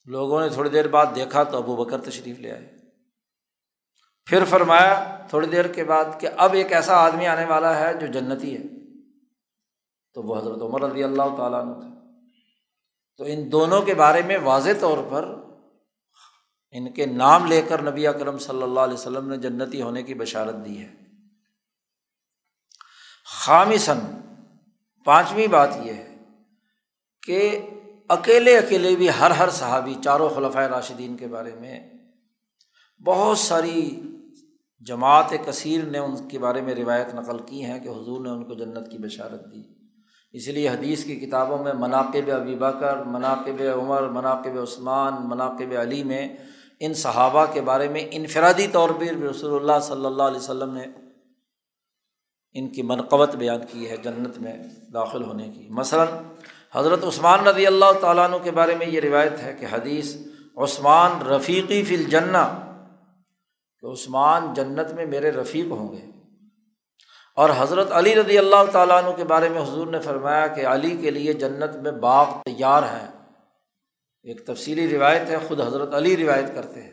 [0.06, 2.76] لوگوں نے تھوڑی دیر بعد دیکھا تو ابو بکر تشریف لے آئے۔
[4.26, 8.08] پھر فرمایا تھوڑی دیر کے بعد کہ اب ایک ایسا آدمی آنے والا ہے جو
[8.08, 8.64] جنتی ہے۔
[10.14, 12.22] تو وہ حضرت عمر رضی اللہ تعالیٰ عنہ تھے۔
[13.18, 15.49] تو ان دونوں کے بارے میں واضح طور پر
[16.72, 20.14] ان کے نام لے کر نبی اکرم صلی اللہ علیہ وسلم نے جنتی ہونے کی
[20.14, 20.94] بشارت دی ہے۔
[23.26, 24.00] خامسن
[25.06, 26.16] پانچویں بات یہ ہے
[27.28, 27.70] کہ
[28.10, 31.90] اکیلے اکیلے بھی ہر ہر صحابی، چاروں خلفۂ راشدین کے بارے میں
[33.06, 34.02] بہت ساری
[34.80, 38.44] جماعت کثیر نے ان کے بارے میں روایت نقل کی ہیں کہ حضور نے ان
[38.44, 39.64] کو جنت کی بشارت دی۔
[40.32, 46.04] اس لیے حدیث کی کتابوں میں مناقب ابی بکر، مناقب عمر، مناقب عثمان، مناقب علی
[46.04, 46.38] میں
[46.80, 50.86] ان صحابہ کے بارے میں انفرادی طور پر رسول اللہ صلی اللہ علیہ وسلم نے
[52.54, 54.54] ان کی منقبت بیان کی ہے جنت میں
[54.94, 56.08] داخل ہونے کی۔ مثلاً
[56.74, 60.16] حضرت عثمان رضی اللہ تعالیٰ عنہ کے بارے میں یہ روایت ہے کہ حدیث
[60.58, 62.72] عثمان رفیقی فی الجنہ،
[63.80, 66.06] کہ عثمان جنت میں میرے رفیق ہوں گے۔
[67.36, 70.98] اور حضرت علی رضی اللہ تعالیٰ عنہ کے بارے میں حضور نے فرمایا کہ علی
[70.98, 73.19] کے لیے جنت میں باغ تیار ہیں۔
[74.24, 76.92] ایک تفصیلی روایت ہے، خود حضرت علی روایت کرتے ہیں۔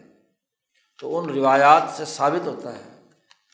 [1.01, 3.01] تو ان روایات سے ثابت ہوتا ہے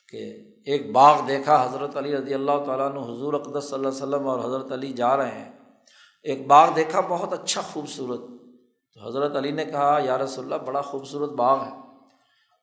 [0.08, 3.98] کہ ایک باغ دیکھا، حضرت علی رضی اللہ تعالیٰ عنہ، حضور اقدس صلی اللہ علیہ
[3.98, 5.52] وسلم اور حضرت علی جا رہے ہیں۔
[6.22, 8.20] ایک باغ دیکھا، بہت اچھا خوبصورت۔
[8.92, 11.70] تو حضرت علی نے کہا، یا رسول اللہ، بڑا خوبصورت باغ ہے۔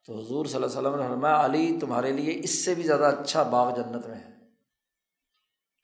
[0.06, 3.06] تو حضور صلی اللہ علیہ وسلم نے فرمایا، علی، تمہارے لیے اس سے بھی زیادہ
[3.06, 4.30] اچھا باغ جنت میں ہے۔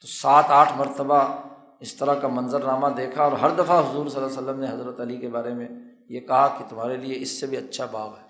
[0.02, 1.38] تو سات، آٹھ مرتبہ
[1.80, 4.68] اس طرح کا منظر نامہ دیکھا اور ہر دفعہ حضور صلی اللہ علیہ وسلم نے
[4.68, 5.68] حضرت علی کے بارے میں
[6.10, 8.24] یہ کہا کہ تمہارے لیے اس سے بھی اچھا باغ ہے۔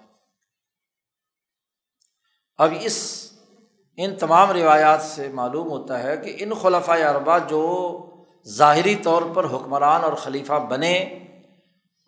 [2.57, 3.31] اب اس،
[3.97, 7.65] ان تمام روایات سے معلوم ہوتا ہے کہ ان خلفۂ اربا جو
[8.47, 10.97] ظاہری طور پر حکمران اور خلیفہ بنے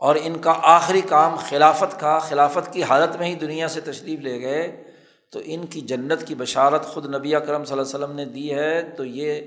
[0.02, 4.20] اور ان کا آخری کام خلافت کا، خلافت کی حالت میں ہی دنیا سے تشریف
[4.20, 4.84] لے گئے،
[5.30, 8.54] تو ان کی جنت کی بشارت خود نبی اکرم صلی اللہ علیہ وسلم نے دی
[8.56, 9.42] ہے، تو یہ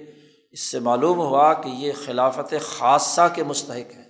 [0.54, 4.08] اس سے معلوم ہوا کہ یہ خلافت خاصہ کے مستحق ہے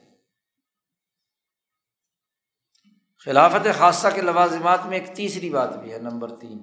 [3.27, 6.59] خلافت خاصہ کے لوازمات میں ایک تیسری بات بھی ہے، نمبر تین،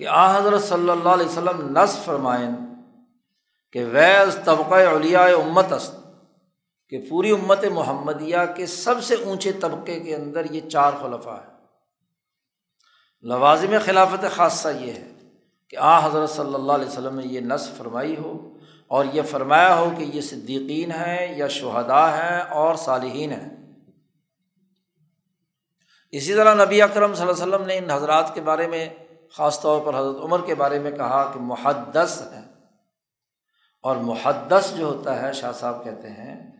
[0.00, 2.54] کہ آ حضرت صلی اللہ علیہ وسلم نصف فرمائن
[3.74, 5.94] کہ ویز طبقۂ اولیاء امت است،
[6.88, 11.52] کہ پوری امت محمدیہ کے سب سے اونچے طبقے کے اندر یہ چار خلفہ ہے
[13.24, 15.13] لوازم خلافت خاصہ یہ ہے
[15.74, 19.76] کہ آ حضرت صلی اللہ علیہ وسلم نے یہ نصب فرمائی ہو اور یہ فرمایا
[19.76, 23.48] ہو کہ یہ صدیقین ہیں یا شہداء ہیں اور صالحین ہیں۔
[26.10, 28.88] اسی طرح نبی اکرم صلی اللہ علیہ وسلم نے ان حضرات کے بارے میں،
[29.32, 32.42] خاص طور پر حضرت عمر کے بارے میں کہا کہ محدث ہے
[33.82, 36.52] اور محدث جو ہوتا ہے، شاہ صاحب کہتے ہیں،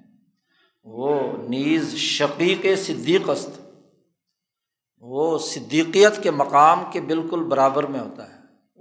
[0.84, 3.60] وہ نیز شقیق صدیق است
[5.00, 8.33] وہ صدیقیت کے مقام کے بالکل برابر میں ہوتا ہے۔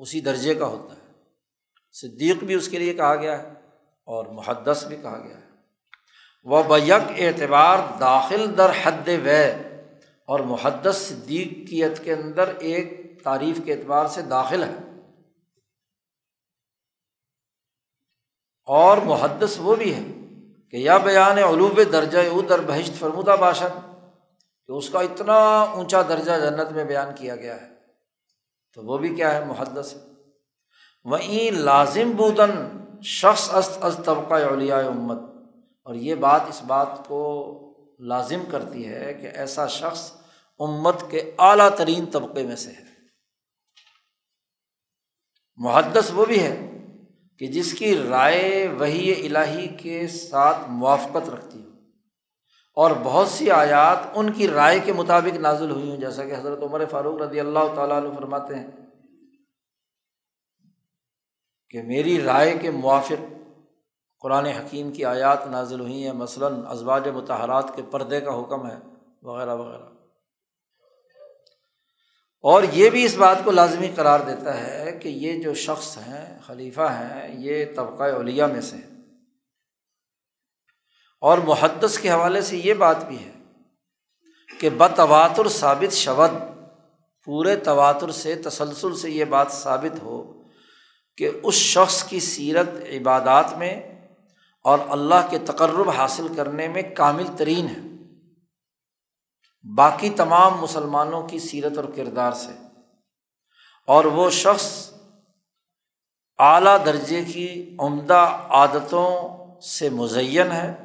[0.04, 1.02] اسی درجے کا ہوتا ہے۔
[1.92, 3.50] صدیق بھی اس کے لیے کہا گیا ہے
[4.04, 5.50] اور محدث بھی کہا گیا ہے۔
[6.44, 9.52] وہ بیک اعتبار داخل در حد وے
[10.28, 14.76] اور محدث صدیقیت کے اندر ایک تعریف کے اعتبار سے داخل ہے۔
[18.66, 20.04] اور محدث وہ بھی ہے
[20.72, 23.94] کہ یا بیان علوب درجہ او در بہشت فرمودہ باشد
[24.68, 27.73] کہ اس کا اتنا اونچا درجہ جنت میں بیان کیا گیا ہے۔
[28.74, 29.96] تو وہ بھی کیا ہے؟ محدث۔
[31.04, 32.52] وہیں لازم بودن
[33.04, 35.20] شخص است از طبقہ اولیاء امت۔
[35.84, 37.60] اور یہ بات اس بات کو
[38.00, 40.12] لازم کرتی ہے کہ ایسا شخص
[40.60, 42.84] امت کے اعلیٰ ترین طبقے میں سے ہے۔
[45.56, 46.72] محدث وہ بھی ہے
[47.40, 51.73] کہ جس کی رائے وہی الہی کے ساتھ موافقت رکھتی ہو۔
[52.74, 56.64] اور بہت سی آیات ان کی رائے کے مطابق نازل ہوئی ہوں جیسا کہ حضرت
[56.64, 58.68] عمر فاروق رضی اللہ تعالیٰ عنہ فرماتے ہیں
[61.70, 63.34] کہ میری رائے کے موافق
[64.22, 68.78] قرآن حکیم کی آیات نازل ہوئی ہیں، مثلاً ازواج متحرات کے پردے کا حکم ہے،
[69.24, 69.84] وغیرہ وغیرہ۔
[72.42, 76.40] اور یہ بھی اس بات کو لازمی قرار دیتا ہے کہ یہ جو شخص ہیں،
[76.48, 78.93] خلیفہ ہیں، یہ طبقۂ اولیاء میں سے
[81.24, 83.32] اور محدث کے حوالے سے یہ بات بھی ہے
[84.60, 86.32] کہ بتواتر ثابت شود،
[87.26, 90.44] پورے تواتر سے، تسلسل سے یہ بات ثابت ہو
[91.18, 93.82] کہ اس شخص کی سیرت عبادات میں
[94.64, 97.82] اور اللہ کے تقرب حاصل کرنے میں کامل ترین ہے۔
[99.76, 102.68] باقی تمام مسلمانوں کی سیرت اور کردار سے۔
[103.88, 104.94] اور وہ شخص
[106.40, 110.83] اعلیٰ درجے کی عمدہ عادتوں سے مزین ہے۔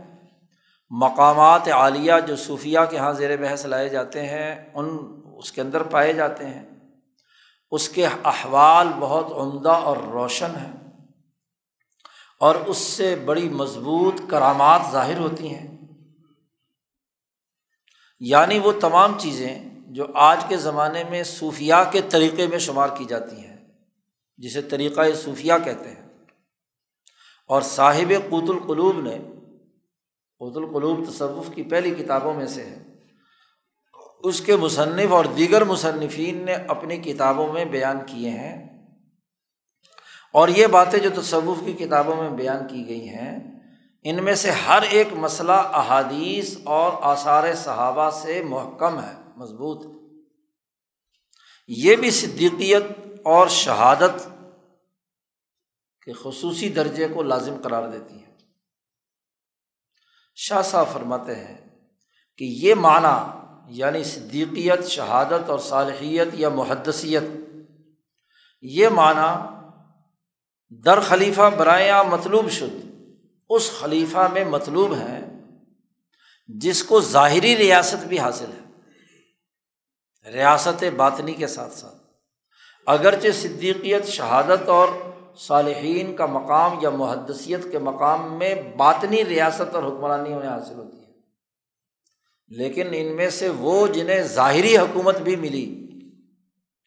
[0.90, 4.98] مقامات عالیہ جو صوفیہ کے یہاں زیر بحث لائے جاتے ہیں، ان
[5.36, 6.64] اس کے اندر پائے جاتے ہیں۔
[7.70, 10.72] اس کے احوال بہت عمدہ اور روشن ہیں۔
[12.40, 15.78] اور اس سے بڑی مضبوط کرامات ظاہر ہوتی ہیں۔
[18.20, 23.04] یعنی وہ تمام چیزیں جو آج کے زمانے میں صوفیہ کے طریقے میں شمار کی
[23.04, 23.56] جاتی ہیں،
[24.36, 26.08] جسے طریقۂ صوفیہ کہتے ہیں۔
[27.46, 29.18] اور صاحب قوت القلوب نے
[30.38, 32.84] قوت القلوب تصوف کی پہلی کتابوں میں سے ہے۔
[34.18, 38.86] اس کے مصنف اور دیگر مصنفین نے اپنی کتابوں میں بیان کیے ہیں۔
[40.32, 43.60] اور یہ باتیں جو تصوف کی کتابوں میں بیان کی گئی ہیں،
[44.02, 49.86] ان میں سے ہر ایک مسئلہ احادیث اور آثار صحابہ سے محکم ہے، مضبوط۔
[51.68, 52.82] یہ بھی صدیقیت
[53.24, 54.28] اور شہادت
[56.04, 58.27] کے خصوصی درجے کو لازم قرار دیتی ہے
[60.40, 61.56] شاہ صاحب فرماتے ہیں
[62.38, 63.14] کہ یہ معنی
[63.78, 67.22] یعنی صدیقیت، شہادت اور صالحیت یا محدثیت،
[68.62, 69.30] یہ معنی
[70.84, 72.86] در خلیفہ برائے مطلوب شد۔
[73.50, 75.20] اس خلیفہ میں مطلوب ہے
[76.48, 81.96] جس کو ظاہری ریاست بھی حاصل ہے، ریاست باطنی کے ساتھ ساتھ۔
[82.86, 84.88] اگرچہ صدیقیت، شہادت اور
[85.38, 91.00] صالحین کا مقام یا محدثیت کے مقام میں باطنی ریاست اور حکمرانی انہیں حاصل ہوتی
[91.00, 91.08] ہے۔
[92.48, 95.88] لیکن ان میں سے وہ جنہیں ظاہری حکومت بھی ملی،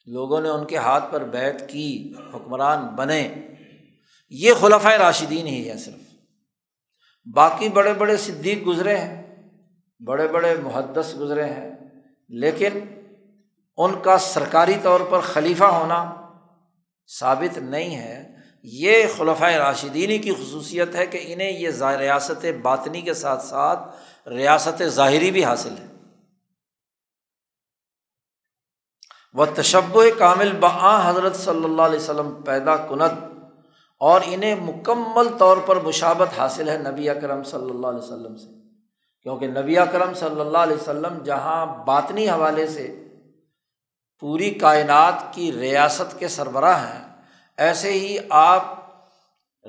[0.05, 3.35] لوگوں نے ان کے ہاتھ پر بیت کی، حکمران بنے۔
[4.29, 6.15] یہ خلفۂ راشدین ہی ہے صرف۔
[7.33, 9.47] باقی بڑے بڑے صدیق گزرے ہیں،
[10.05, 11.71] بڑے بڑے محدث گزرے ہیں۔
[12.29, 12.79] لیکن
[13.77, 16.15] ان کا سرکاری طور پر خلیفہ ہونا
[17.19, 21.69] ثابت نہیں ہے۔ یہ خلفۂ راشدینی کی خصوصیت ہے کہ انہیں یہ
[21.99, 23.79] ریاست باطنی کے ساتھ ساتھ
[24.27, 25.87] ریاست ظاہری بھی حاصل ہے۔
[29.33, 33.11] وہ تشب کامل بآ حضرت صلی اللہ علیہ وسلم پیدا کنت
[33.97, 38.47] اور انہیں مکمل طور پر مشابت حاصل ہے نبی اکرم صلی اللہ علیہ وسلم سے۔
[39.21, 43.03] کیونکہ نبی اکرم صلی اللہ علیہ وسلم جہاں باطنی حوالے سے
[44.19, 47.10] پوری کائنات کی ریاست کے سربراہ ہیں
[47.57, 48.63] ایسے ہی آپ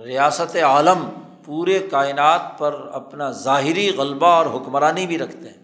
[0.04, 1.10] ریاست عالم
[1.44, 5.62] پورے کائنات پر اپنا ظاہری غلبہ اور حکمرانی بھی رکھتے ہیں۔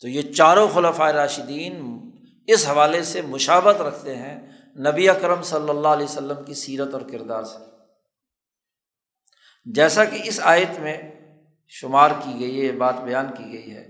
[0.00, 1.98] تو یہ چاروں خلفۂ راشدین
[2.46, 7.02] اس حوالے سے مشابت رکھتے ہیں نبی اکرم صلی اللہ علیہ وسلم کی سیرت اور
[7.02, 7.64] کردار سے۔
[9.64, 10.98] جیسا کہ اس آیت میں
[11.68, 13.88] شمار کی گئی ہے، یہ بات بیان کی گئی ہے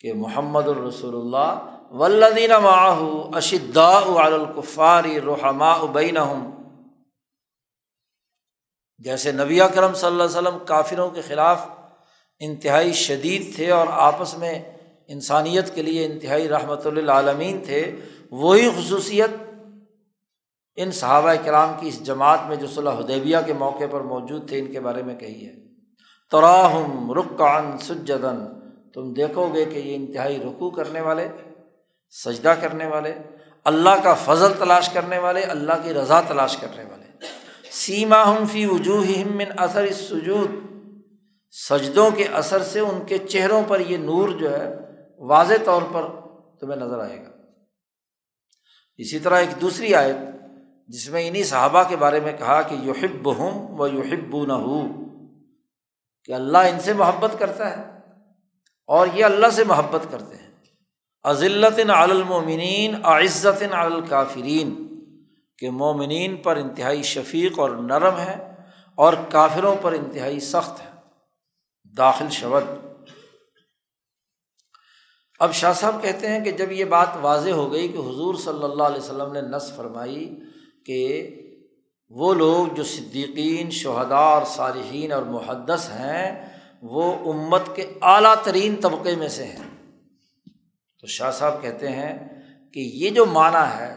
[0.00, 3.00] کہ محمد الرسول اللہ ولدین معاہ
[3.36, 6.16] اشدا القفاری رحما ابین
[8.98, 11.66] جیسے نبی کرم صلی اللہ علیہ وسلم کافروں کے خلاف
[12.40, 14.52] انتہائی شدید تھے اور آپس میں
[15.08, 17.80] انسانیت کے لیے انتہائی رحمۃ للعالمین تھے،
[18.30, 19.30] وہی خصوصیت
[20.76, 24.58] ان صحابہ کرام کی اس جماعت میں جو صلی حدیبیہ کے موقع پر موجود تھے،
[24.58, 25.54] ان کے بارے میں کہی ہے۔
[26.32, 28.44] تراہم رکان سجدن
[28.94, 31.28] تم دیکھو گے کہ یہ انتہائی رکو کرنے والے
[32.10, 33.14] سجدہ کرنے والے،
[33.64, 37.26] اللہ کا فضل تلاش کرنے والے، اللہ کی رضا تلاش کرنے والے۔
[37.72, 40.50] سیما ہم فی وجوہ من اثر سجود
[41.50, 44.74] سجدوں کے اثر سے ان کے چہروں پر یہ نور جو ہے،
[45.18, 46.02] واضح طور پر
[46.60, 47.30] تمہیں نظر آئے گا۔
[48.96, 50.16] اسی طرح ایک دوسری آیت،
[50.88, 54.88] جس میں انہیں صحابہ کے بارے میں کہا کہ یحب ہوں و یحب نہ ہو
[56.24, 57.82] کہ اللہ ان سے محبت کرتا ہے
[58.86, 60.49] اور یہ اللہ سے محبت کرتے ہیں۔
[61.24, 64.74] عزلت المومنین عزت الکافرین،
[65.58, 68.36] کہ مومنین پر انتہائی شفیق اور نرم ہے
[68.98, 70.88] اور کافروں پر انتہائی سخت ہے،
[71.94, 72.70] داخل شبد
[75.40, 78.64] اب شاہ صاحب کہتے ہیں کہ جب یہ بات واضح ہو گئی کہ حضور صلی
[78.64, 80.28] اللہ علیہ وسلم نے نس فرمائی
[80.86, 81.00] کہ
[82.10, 86.48] وہ لوگ جو صدیقین شہدا اور صالحین اور محدث ہیں،
[86.82, 89.69] وہ امت کے اعلیٰ ترین طبقے میں سے ہیں۔
[91.00, 92.28] تو شاہ صاحب کہتے ہیں
[92.72, 93.96] کہ یہ جو معنی ہے،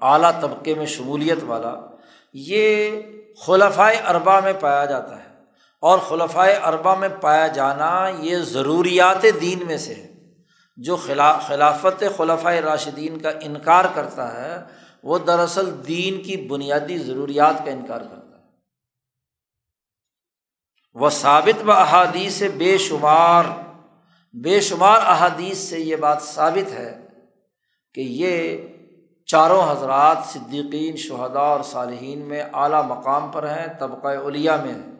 [0.00, 1.74] اعلیٰ طبقے میں شمولیت والا،
[2.32, 2.90] یہ
[3.46, 5.28] خلفۂ اربا میں پایا جاتا ہے۔
[5.80, 10.14] اور خلفۂ اربا میں پایا جانا یہ ضروریات دین میں سے ہے۔
[10.76, 14.64] جو خلا، خلافت خلفۂ راشدین کا انکار کرتا ہے،
[15.02, 18.44] وہ دراصل دین کی بنیادی ضروریات کا انکار کرتا ہے۔
[20.94, 23.44] وہ ثابت و احادیث سے بے شمار
[24.42, 27.08] بے شمار احادیث سے یہ بات ثابت ہے
[27.94, 28.66] کہ یہ
[29.26, 34.92] چاروں حضرات صدیقین شہدا اور صالحین میں اعلیٰ مقام پر ہیں طبقۂ اولیا میں ہیں۔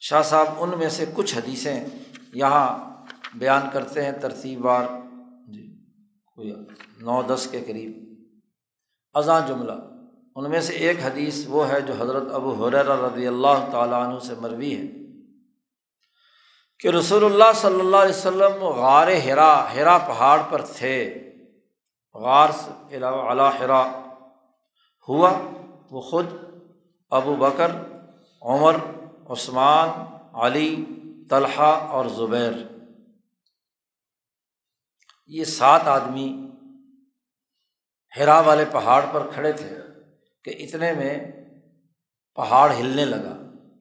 [0.00, 1.84] شاہ صاحب، ان میں سے کچھ حدیثیں
[2.34, 2.78] یہاں
[3.34, 4.84] بیان کرتے ہیں، ترتیب وار
[5.48, 5.76] جی
[6.34, 6.50] کوئی
[7.02, 8.14] نو دس کے قریب۔
[9.14, 9.72] ازاں جملہ،
[10.36, 14.18] ان میں سے ایک حدیث وہ ہے جو حضرت ابو حریر رضی اللہ تعالیٰ عنہ
[14.18, 15.05] سے مروی ہے۔
[16.80, 21.14] کہ رسول اللہ صلی اللہ علیہ وسلم غار ہرا ہرا پہاڑ پر تھے۔
[22.14, 23.82] غار سے علا ہرا
[25.08, 25.32] ہوا۔
[25.90, 26.26] وہ خود
[27.10, 27.70] ابو بکر،
[28.42, 28.76] عمر،
[29.28, 29.88] عثمان،
[30.36, 30.84] علی،
[31.30, 32.52] طلحہ اور زبیر۔
[35.26, 36.50] یہ سات آدمی
[38.16, 39.76] ہرا والے پہاڑ پر کھڑے تھے
[40.44, 41.32] کہ اتنے میں
[42.34, 43.36] پہاڑ ہلنے لگا۔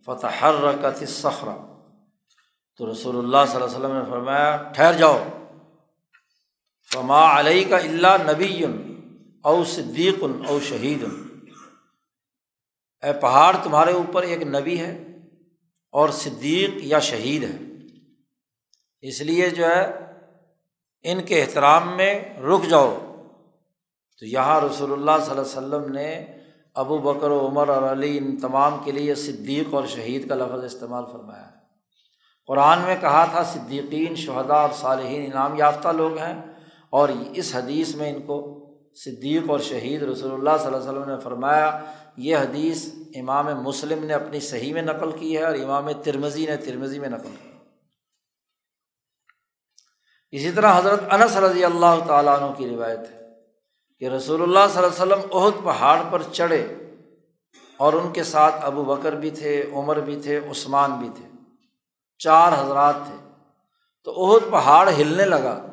[0.06, 1.75] فتح ہر رکت سخرا
[2.78, 5.24] تو رسول اللہ صلی اللہ علیہ وسلم نے فرمایا، ٹھہر جاؤ۔
[6.94, 8.64] فما علیہ کا اللہ نبی
[9.44, 11.04] او صدیق او شہید۔
[13.04, 15.04] اے پہاڑ، تمہارے اوپر ایک نبی ہے
[15.92, 17.58] اور صدیق یا شہید ہے۔
[19.02, 20.14] اس لیے جو ہے،
[21.04, 22.98] ان کے احترام میں رک جاؤ۔
[24.20, 26.26] تو یہاں رسول اللہ صلی اللہ علیہ وسلم نے
[26.74, 30.64] ابو بکر و عمر اور علی، ان تمام کے لیے صدیق اور شہید کا لفظ
[30.64, 31.65] استعمال فرمایا۔ ہے
[32.48, 36.42] قرآن میں کہا تھا، صدیقین شہدا اور صالحین، انعام یافتہ لوگ ہیں۔
[36.90, 41.10] اور اس حدیث میں ان کو صدیق اور شہید رسول اللہ صلی اللہ علیہ وسلم
[41.10, 41.80] نے فرمایا،
[42.18, 46.58] یہ حدیث امام مسلم نے اپنی صحیح میں نقل کی ہے اور امام ترمزی نے
[46.58, 47.50] ترمزی میں نقل کی
[50.32, 53.30] اسی طرح حضرت انس رضی اللہ تعالیٰ عنہ کی روایت ہے
[54.00, 56.68] کہ رسول اللہ صلی اللہ علیہ وسلم عہد پہاڑ پر چڑھے
[57.78, 61.35] اور ان کے ساتھ ابو بکر بھی تھے، عمر بھی تھے، عثمان بھی تھے۔
[62.18, 63.30] چار حضرات تھے۔
[64.04, 65.66] تو عہد پہاڑ ہلنے لگا۔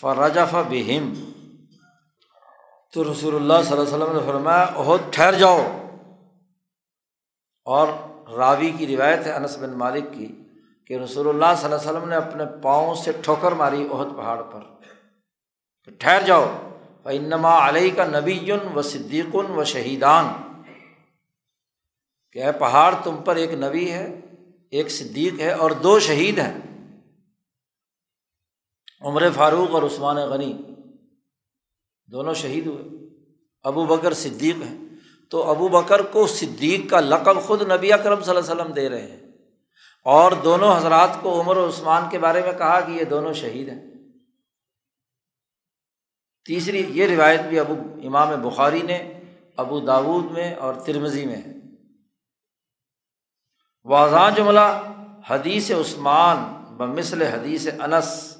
[0.00, 1.30] فرجف بہم
[2.92, 5.58] تو رسول اللہ صلی اللہ علیہ وسلم نے فرمایا عہد ٹھہر جاؤ۔
[7.64, 7.88] اور
[8.36, 10.42] راوی کی روایت ہے انس بن مالک کی
[10.86, 14.42] کہ رسول اللہ صلی اللہ علیہ وسلم نے اپنے پاؤں سے ٹھوکر ماری عہد پہاڑ
[14.42, 14.60] پر۔
[15.98, 16.44] ٹھہر جاؤ۔
[17.04, 20.28] انما علیہ کا نبی و صدیق و شہیدان
[22.32, 24.20] کہ اے پہاڑ، تم پر ایک نبی ہے۔
[24.70, 26.58] ایک صدیق ہے اور دو شہید ہیں۔
[29.00, 30.58] عمر فاروق اور عثمان غنی۔
[32.06, 32.84] دونوں شہید ہوئے۔
[33.62, 34.78] ابو بکر صدیق ہیں۔
[35.30, 38.88] تو ابو بکر کو صدیق کا لقب خود نبی اکرم صلی اللہ علیہ وسلم دے
[38.88, 39.20] رہے ہیں۔
[40.04, 43.68] اور دونوں حضرات کو عمر و عثمان کے بارے میں کہا کہ یہ دونوں شہید
[43.68, 43.90] ہیں۔
[46.44, 49.20] تیسری، یہ روایت بھی ابو، امام بخاری نے،
[49.56, 51.57] ابو داود میں اور ترمزی میں ہے۔
[53.88, 54.82] واضح جملہ،
[55.30, 58.36] حدیث عثمان بمثل حدیث انس۔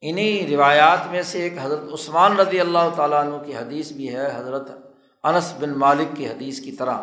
[0.00, 4.32] انہیں روایات میں سے ایک حضرت عثمان رضی اللہ تعالیٰ عنہ کی حدیث بھی ہے،
[4.36, 4.70] حضرت
[5.22, 6.98] انس بن مالک کی حدیث کی طرح۔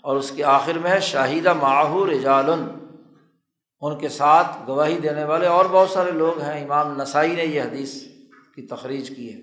[0.00, 2.50] اور اس کے آخر میں ہے، شاہدہ ماہور رجال
[3.80, 7.62] ان کے ساتھ گواہی دینے والے اور بہت سارے لوگ ہیں، امام نسائی نے یہ
[7.62, 8.02] حدیث
[8.54, 9.40] کی تخریج کی ہے۔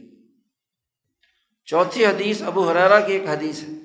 [1.65, 3.80] چوتھی حدیث ابو حریرا کی ایک حدیث ہے۔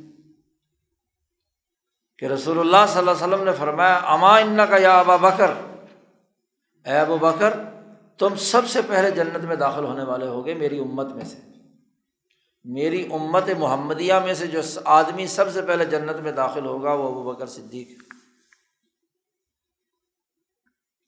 [2.19, 5.51] کہ رسول اللہ صلی اللہ علیہ وسلم نے فرمایا، اما ان کا یا ابا بکر؟
[6.85, 7.51] اے ابو بکر،
[8.19, 11.39] تم سب سے پہلے جنت میں داخل ہونے والے ہوگے میری امت میں سے۔
[12.65, 17.09] میری امت محمدیہ میں سے جو آدمی سب سے پہلے جنت میں داخل ہوگا، وہ
[17.09, 18.17] ابو بکر صدیق ہے۔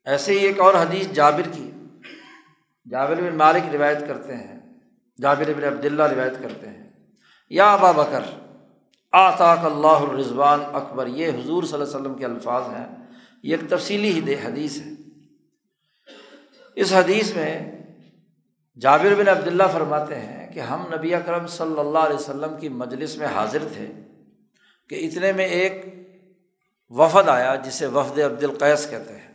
[0.05, 1.71] ایسے ہی ایک اور حدیث جابر کی۔
[2.91, 4.61] جابر بن مالک روایت کرتے ہیں،
[5.23, 6.91] جابر بن عبداللہ روایت کرتے ہیں۔
[7.51, 8.21] یا ابا بکر
[9.13, 12.87] آطاق اللہ الرضوان اکبر، یہ حضور صلی اللہ علیہ وسلم کے الفاظ ہیں،
[13.43, 14.91] یہ ایک تفصیلی ہی حدیث ہے۔
[16.75, 17.73] اس حدیث میں
[18.77, 23.17] جابر بن عبداللہ فرماتے ہیں کہ ہم نبی اکرم صلی اللہ علیہ وسلم کی مجلس
[23.17, 23.93] میں حاضر تھے
[24.89, 25.85] کہ اتنے میں ایک
[26.89, 29.33] وفد آیا جسے وفد عبد القیس کہتے ہیں۔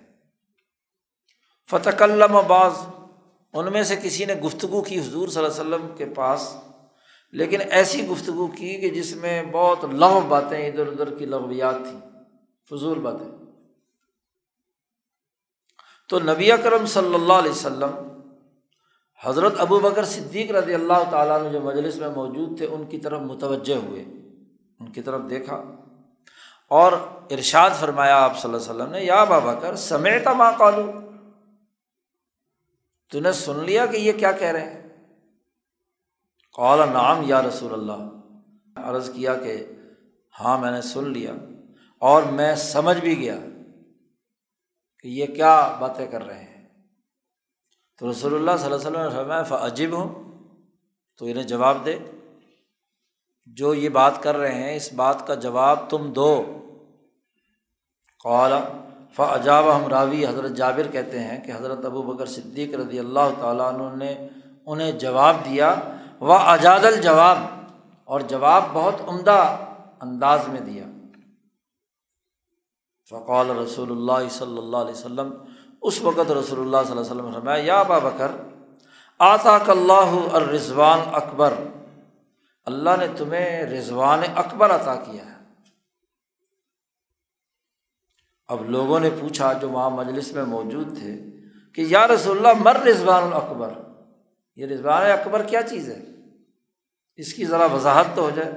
[1.70, 2.72] فتح علم بعض،
[3.54, 6.56] ان میں سے کسی نے گفتگو کی حضور صلی اللہ علیہ وسلم کے پاس
[7.34, 12.00] لیکن ایسی گفتگو کی کہ جس میں بہت لغو باتیں ادھر ادھر کی لغویات تھیں،
[12.70, 13.46] فضول باتیں۔
[16.10, 17.92] تو نبی اکرم صلی اللہ علیہ وسلم،
[19.24, 22.98] حضرت ابو بکر صدیق رضی اللہ تعالیٰ نے جو مجلس میں موجود تھے، ان کی
[22.98, 24.02] طرف متوجہ ہوئے،
[24.80, 25.64] ان کی طرف دیکھا۔
[26.68, 26.92] اور
[27.32, 30.92] ارشاد فرمایا آپ صلی اللہ علیہ وسلم نے، یا بابا کر سمیتا ماں کالو
[33.12, 34.83] تو نے سن لیا کہ یہ کیا کہہ رہے ہیں؟
[36.54, 38.10] قال نام یا رسول اللہ۔
[38.76, 39.66] عرض کیا کہ
[40.40, 41.32] ہاں میں نے سن لیا
[42.00, 43.36] اور میں سمجھ بھی گیا
[45.00, 46.70] کہ یہ کیا باتیں کر رہے ہیں۔
[48.00, 50.24] تو رسول اللہ صلی اللہ علیہ وسلم نے عجیب ہوں
[51.18, 52.00] تو انہیں جواب دے۔
[53.46, 56.60] جو یہ بات کر رہے ہیں، اس بات کا جواب تم دو۔
[58.24, 58.60] قالا
[59.16, 63.74] فجاب ہم راوی حضرت جابر کہتے ہیں کہ حضرت ابو بکر صدیق رضی اللہ تعالیٰ
[63.74, 64.28] عنہ نے
[64.66, 65.76] انہیں جواب دیا
[66.24, 67.38] وہ اجاد الجواب،
[68.08, 69.42] اور جواب بہت عمدہ
[70.02, 70.86] انداز میں دیا۔
[73.12, 75.32] فقال رسول اللہ صلی اللہ علیہ وسلم،
[75.82, 78.32] اس وقت رسول اللہ صلی اللہ علیہ وسلم یا با بکر
[79.20, 81.54] آتا اللہ اور رضوان اکبر،
[82.68, 85.32] اللہ نے تمہیں رضوان اکبر عطا کیا ہے۔
[88.50, 91.16] اب لوگوں نے پوچھا جو وہاں مجلس میں موجود تھے
[91.74, 93.72] کہ، یا رسول اللہ، مر رضوان الاکبر؟
[94.58, 96.02] یہ رضوان اکبر کیا چیز ہے؟
[97.16, 98.52] اس کی ذرا وضاحت تو ہو جائے۔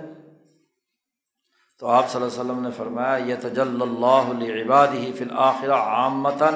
[1.79, 5.73] تو آپ صلی اللہ علیہ وسلم نے فرمایا یہ تجل اللہ عباد ہی فی الآخر
[5.73, 6.55] عامتاً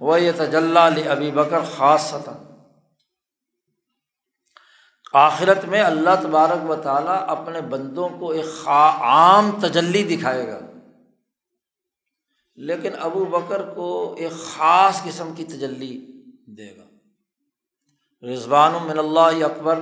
[0.00, 2.14] و یہ تجلّہ ابی بکر خاص
[5.12, 10.58] آخرت میں اللہ تبارک و تعالیٰ اپنے بندوں کو ایک خا، عام تجلی دکھائے گا۔
[12.54, 16.84] لیکن ابو بکر کو ایک خاص قسم کی تجلی دے گا۔
[18.26, 19.80] رضوان من اللہ اکبر۔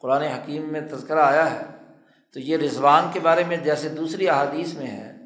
[0.00, 1.66] قرآن حکیم میں تذکرہ آیا ہے،
[2.32, 5.16] تو یہ رضوان کے بارے میں جیسے دوسری احادیث میں ہے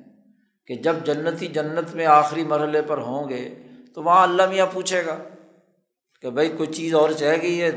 [0.67, 3.55] کہ جب جنتی جنت میں آخری مرحلے پر ہوں گے،
[3.95, 5.19] تو وہاں اللہ میاں پوچھے گا
[6.21, 7.71] کہ بھائی کوئی چیز اور چاہے گی، یہ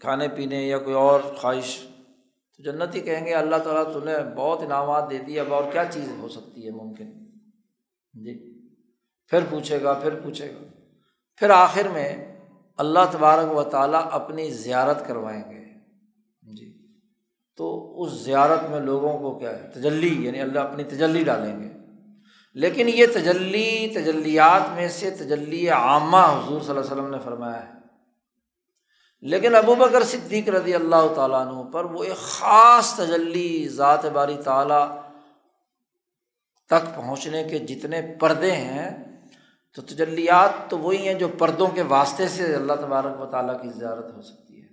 [0.00, 1.78] کھانے پینے یا کوئی اور خواہش؟
[2.56, 6.12] تو جنتی کہیں گے، اللہ تعالیٰ تمہیں بہت انعامات دے دی، اب اور کیا چیز
[6.18, 7.24] ہو سکتی ہے ممکن؟
[8.24, 8.52] جی۔
[9.30, 10.66] پھر پوچھے گا، پھر پوچھے گا۔
[11.36, 12.38] پھر آخر میں
[12.76, 15.61] اللہ تبارک و تعالیٰ اپنی زیارت کروائیں گے۔
[17.56, 21.72] تو اس زیارت میں لوگوں کو کیا ہے؟ تجلی یعنی اللہ اپنی تجلی ڈالیں گے۔
[22.54, 27.68] لیکن یہ تجلی، تجلیات میں سے تجلی عامہ حضور صلی اللہ علیہ وسلم نے فرمایا
[27.68, 27.72] ہے۔
[29.20, 34.36] لیکن ابو بکر صدیق رضی اللہ تعالیٰ عنہ پر وہ ایک خاص تجلی ذات باری
[34.44, 34.96] تعالیٰ
[36.66, 39.18] تک پہنچنے کے جتنے پردے ہیں،
[39.74, 43.68] تو تجلیات تو وہی ہیں جو پردوں کے واسطے سے اللہ تبارک و تعالیٰ کی
[43.68, 44.68] زیارت ہو سکتی ہے۔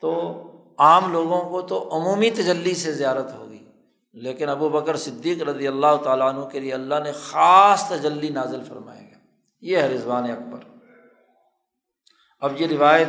[0.00, 0.32] تو
[0.78, 3.66] عام لوگوں کو تو عمومی تجلی سے زیارت ہوگی۔
[4.12, 8.64] لیکن ابو بکر صدیق رضی اللہ تعالیٰ عنہ کے لیے اللہ نے خاص تجلی نازل
[8.64, 9.18] فرمائے گا
[9.60, 10.58] یہ ہے رضوان اکبر۔
[12.40, 13.08] اب یہ روایت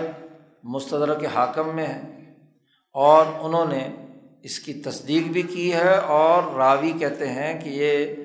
[0.64, 2.34] مستدر کے حاکم میں ہے
[2.94, 3.96] اور انہوں نے
[4.44, 8.16] اس کی تصدیق بھی کی ہے اور راوی کہتے ہیں کہ یہ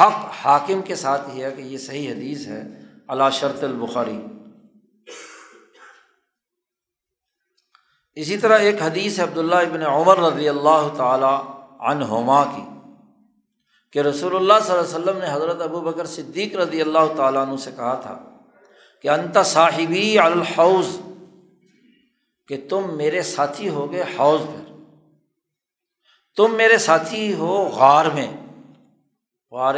[0.00, 2.62] حق حاکم کے ساتھ ہی ہے کہ یہ صحیح حدیث ہے
[3.08, 4.18] اللہ شرط البخاری۔
[8.16, 11.44] اسی طرح ایک حدیث عبداللہ ابن عمر رضی اللہ تعالیٰ
[11.80, 12.62] عنہما کی
[13.92, 17.46] کہ رسول اللہ صلی اللہ علیہ وسلم نے حضرت ابو بکر صدیق رضی اللہ تعالیٰ
[17.46, 18.24] عنہ سے کہا تھا
[19.02, 20.86] کہ انت صاحبی الحوض،
[22.48, 24.72] کہ تم میرے ساتھی ہو گئے حوض پر۔
[26.36, 28.32] تم میرے ساتھی ہو غار میں۔
[29.50, 29.74] غار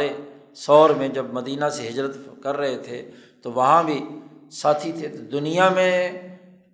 [0.55, 3.11] سور میں جب مدینہ سے ہجرت کر رہے تھے
[3.43, 4.05] تو وہاں بھی
[4.51, 6.11] ساتھی تھے۔ تو دنیا میں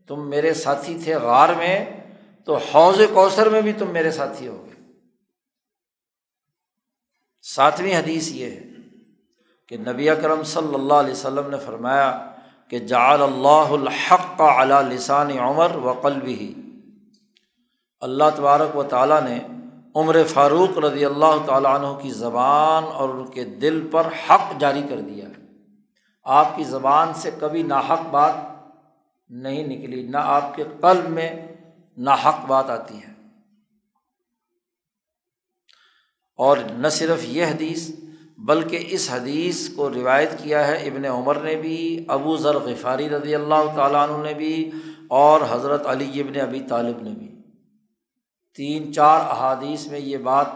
[0.07, 1.85] تم میرے ساتھی تھے غار میں،
[2.45, 4.75] تو حوض کوثر میں بھی تم میرے ساتھی ہو گئے۔
[7.41, 8.63] ساتویں حدیث یہ ہے
[9.67, 12.31] کہ نبی اکرم صلی اللہ علیہ وسلم نے فرمایا
[12.69, 16.53] کہ جعل اللہ الحق کا اعلیٰ لسان عمر و قلبی ہی
[18.01, 19.39] اللہ تبارک و تعالیٰ نے
[19.95, 24.83] عمر فاروق رضی اللہ تعالیٰ عنہ کی زبان اور ان کے دل پر حق جاری
[24.89, 25.25] کر دیا۔
[26.23, 28.33] آپ کی زبان سے کبھی ناحق بات
[29.29, 31.47] نہیں نکلی، نہ آپ کے قلب میں
[31.97, 33.13] ناحق بات آتی ہے۔
[36.37, 37.91] اور نہ صرف یہ حدیث،
[38.37, 43.35] بلکہ اس حدیث کو روایت کیا ہے، ابن عمر نے بھی، ابو ذر غفاری رضی
[43.35, 44.71] اللہ تعالیٰ عنہ نے بھی،
[45.09, 47.35] اور حضرت علی ابن ابی طالب نے بھی۔
[48.55, 50.47] تین چار احادیث میں یہ بات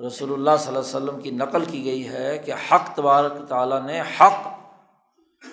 [0.00, 3.86] رسول اللہ صلی اللہ علیہ وسلم کی نقل کی گئی ہے کہ حق تبارک تعالیٰ
[3.86, 4.51] نے حق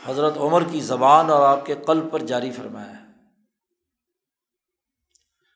[0.05, 3.05] حضرت عمر کی زبان اور آپ کے قلب پر جاری فرمایا ہے۔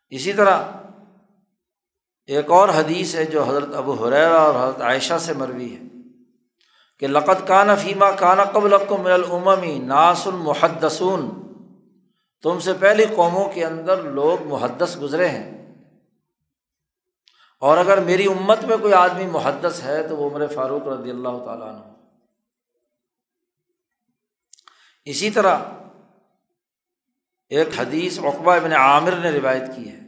[0.10, 0.64] اسی طرح
[2.26, 5.82] ایک اور حدیث ہے جو حضرت ابو حریرا اور حضرت عائشہ سے مروی ہے
[7.00, 11.44] کہ لقت کانا فیمہ کانا قبل من العممی ناس المحدسون
[12.42, 15.76] تم سے پہلی قوموں کے اندر لوگ محدث گزرے ہیں۔
[17.60, 21.46] اور اگر میری امت میں کوئی آدمی محدث ہے تو وہ عمر فاروق رضی اللہ
[21.46, 21.93] تعالیٰ عنہ۔
[25.06, 25.58] اسی طرح
[27.50, 30.00] ایک حدیث اقبا ابن عامر نے روایت کی ہے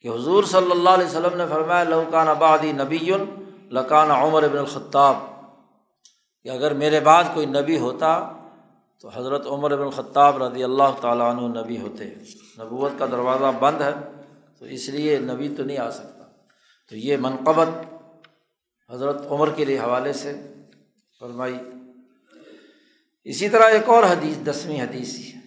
[0.00, 3.10] کہ حضور صلی اللہ علیہ وسلم نے فرمایا لوکان آبادی نبی
[3.70, 5.16] لکان عمر ابن الخطاب۔
[6.42, 8.32] کہ اگر میرے بعد کوئی نبی ہوتا
[9.00, 12.04] تو حضرت عمر ابن الخطاب رضی اللہ تعالیٰ عنہ نبی ہوتے۔
[12.58, 13.92] نبوت کا دروازہ بند ہے،
[14.58, 16.24] تو اس لیے نبی تو نہیں آ سکتا۔
[16.88, 17.68] تو یہ منقبت
[18.90, 20.54] حضرت عمر کے لیے حوالے سے
[21.20, 21.58] فرمائی۔
[23.26, 25.40] اسی طرح ایک اور حدیث، دسویں حدیث ہے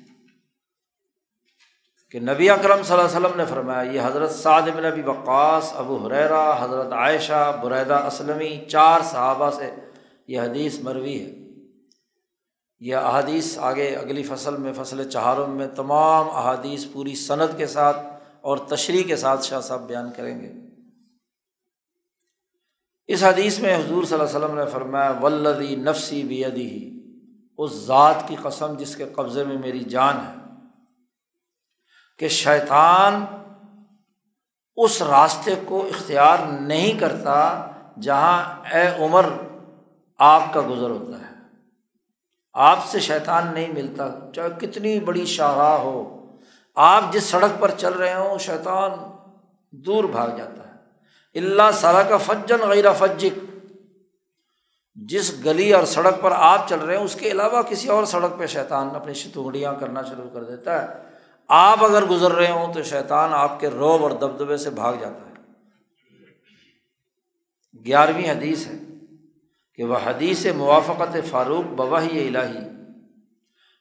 [2.11, 5.71] کہ نبی اکرم صلی اللہ علیہ وسلم نے فرمایا، یہ حضرت سعد بن نبی وقاص،
[5.75, 9.75] ابو حریرا حضرت عائشہ، بریدہ اسلمی، چار صحابہ سے
[10.27, 11.31] یہ حدیث مروی ہے۔
[12.79, 17.97] یہ احادیث آگے اگلی فصل میں، فصل چہارم میں تمام احادیث پوری صنعت کے ساتھ
[18.41, 20.51] اور تشریح کے ساتھ شاہ صاحب بیان کریں گے۔
[23.07, 26.98] اس حدیث میں حضور صلی اللہ علیہ وسلم نے فرمایا ولدی نفسی بیدی ہی
[27.59, 30.33] اس ذات کی قسم جس کے قبضے میں میری جان ہے،
[32.19, 33.25] کہ شیطان
[34.75, 37.65] اس راستے کو اختیار نہیں کرتا
[38.01, 39.25] جہاں اے عمر
[40.17, 41.33] آپ کا گزر ہوتا ہے۔
[42.53, 46.25] آپ سے شیطان نہیں ملتا، چاہے کتنی بڑی شاہراہ ہو۔
[46.75, 48.91] آپ جس سڑک پر چل رہے ہوں، شیطان
[49.71, 50.73] دور بھاگ جاتا ہے۔
[51.39, 53.48] اللہ سارا کا فجن غیر فجک۔
[54.95, 58.39] جس گلی اور سڑک پر آپ چل رہے ہیں، اس کے علاوہ کسی اور سڑک
[58.39, 61.03] پہ شیطان اپنی شتونگڑیاں کرنا شروع کر دیتا ہے۔
[61.47, 65.29] آپ اگر گزر رہے ہوں تو شیطان آپ کے روب اور دبدبے سے بھاگ جاتا
[65.29, 65.29] ہے۔
[67.85, 68.73] گیارہویں حدیث ہے
[69.75, 72.59] کہ وہ حدیث موافقت فاروق بواہی الہی۔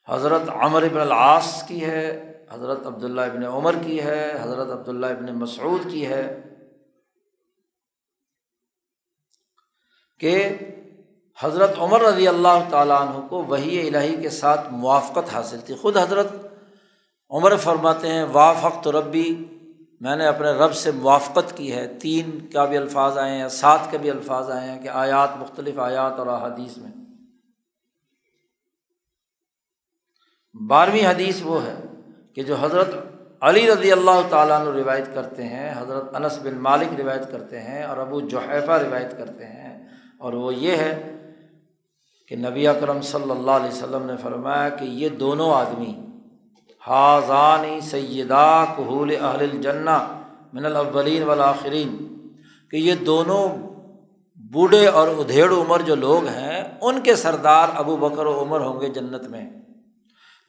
[0.09, 5.39] حضرت عمر ابن العاص کی ہے، حضرت عبداللہ ابن عمر کی ہے، حضرت عبداللہ ابن
[5.39, 6.43] مسعود کی ہے
[10.19, 10.49] کہ
[11.41, 15.97] حضرت عمر رضی اللہ تعالیٰ عنہ کو وہی الہی کے ساتھ موافقت حاصل تھی۔ خود
[15.97, 16.27] حضرت
[17.31, 19.45] عمر فرماتے ہیں وافق تو ربی
[20.01, 23.79] میں نے اپنے رب سے موافقت کی ہے۔ تین کا بھی الفاظ آئے ہیں سات
[23.91, 26.93] کے بھی الفاظ آئے ہیں کہ آیات، مختلف آیات اور احادیث میں۔
[30.55, 31.75] بارہویں حدیث وہ ہے
[32.35, 32.89] کہ جو حضرت
[33.41, 37.83] علی رضی اللہ تعالیٰ عنہ روایت کرتے ہیں، حضرت انس بن مالک روایت کرتے ہیں
[37.83, 41.15] اور ابو جوحیفہ روایت کرتے ہیں۔ اور وہ یہ ہے
[42.31, 45.93] کہ نبی اکرم صلی اللہ علیہ وسلم نے فرمایا کہ یہ دونوں آدمی
[46.83, 49.99] حاضانی سیدہ کہول اہل الجنہ
[50.53, 51.97] من الاولین والآخرین،
[52.71, 53.49] کہ یہ دونوں
[54.53, 58.81] بوڑھے اور ادھیڑ عمر جو لوگ ہیں، ان کے سردار ابو بکر و عمر ہوں
[58.81, 59.49] گے جنت میں۔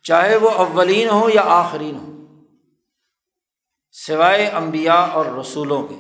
[0.05, 2.13] چاہے وہ اولین ہوں یا آخرین ہوں،
[3.95, 5.99] سوائے امبیا اور رسولوں کے۔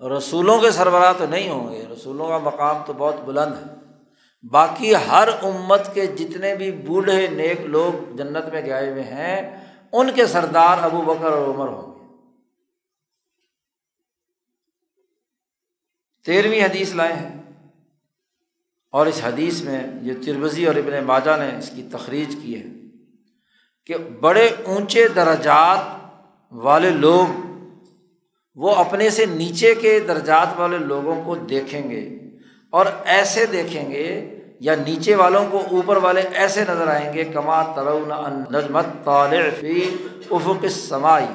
[0.00, 3.80] رسولوں کے سربراہ تو نہیں ہوں گے، رسولوں کا مقام تو بہت بلند ہے۔
[4.50, 10.10] باقی ہر امت کے جتنے بھی بوڑھے نیک لوگ جنت میں گئے ہوئے ہیں، ان
[10.14, 11.92] کے سردار ابو بکر اور عمر ہوں گے۔
[16.24, 17.42] تیرہویں حدیث لائے ہیں۔
[18.90, 22.66] اور اس حدیث میں یہ تربزی اور ابن ماجا نے اس کی تخریج کی ہے
[23.86, 25.78] کہ بڑے اونچے درجات
[26.50, 27.26] والے لوگ
[28.54, 32.21] وہ اپنے سے نیچے کے درجات والے لوگوں کو دیکھیں گے۔
[32.72, 34.08] اور ایسے دیکھیں گے
[34.60, 38.10] یا نیچے والوں کو اوپر والے ایسے نظر آئیں گے، کما ترون
[38.52, 39.82] نظمت طالع فی
[40.30, 41.26] افق سمائی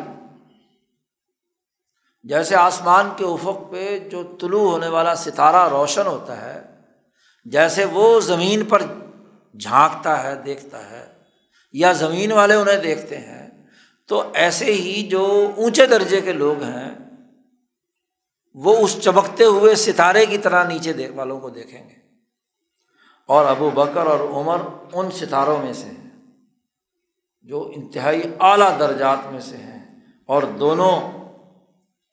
[2.26, 6.60] جیسے آسمان کے افق پہ جو طلوع ہونے والا ستارہ روشن ہوتا ہے،
[7.46, 8.82] جیسے وہ زمین پر
[9.56, 11.06] جھانکتا ہے، دیکھتا ہے،
[11.74, 13.48] یا زمین والے انہیں دیکھتے ہیں،
[14.10, 15.26] تو ایسے ہی جو
[15.56, 16.90] اونچے درجے کے لوگ ہیں
[18.64, 21.96] وہ اس چمکتے ہوئے ستارے کی طرح نیچے دیکھ والوں کو دیکھیں گے۔
[23.28, 24.58] اور ابو بکر اور عمر
[24.94, 26.10] ان ستاروں میں سے ہیں،
[27.42, 29.78] جو انتہائی اعلیٰ درجات میں سے ہیں۔
[30.26, 31.02] اور دونوں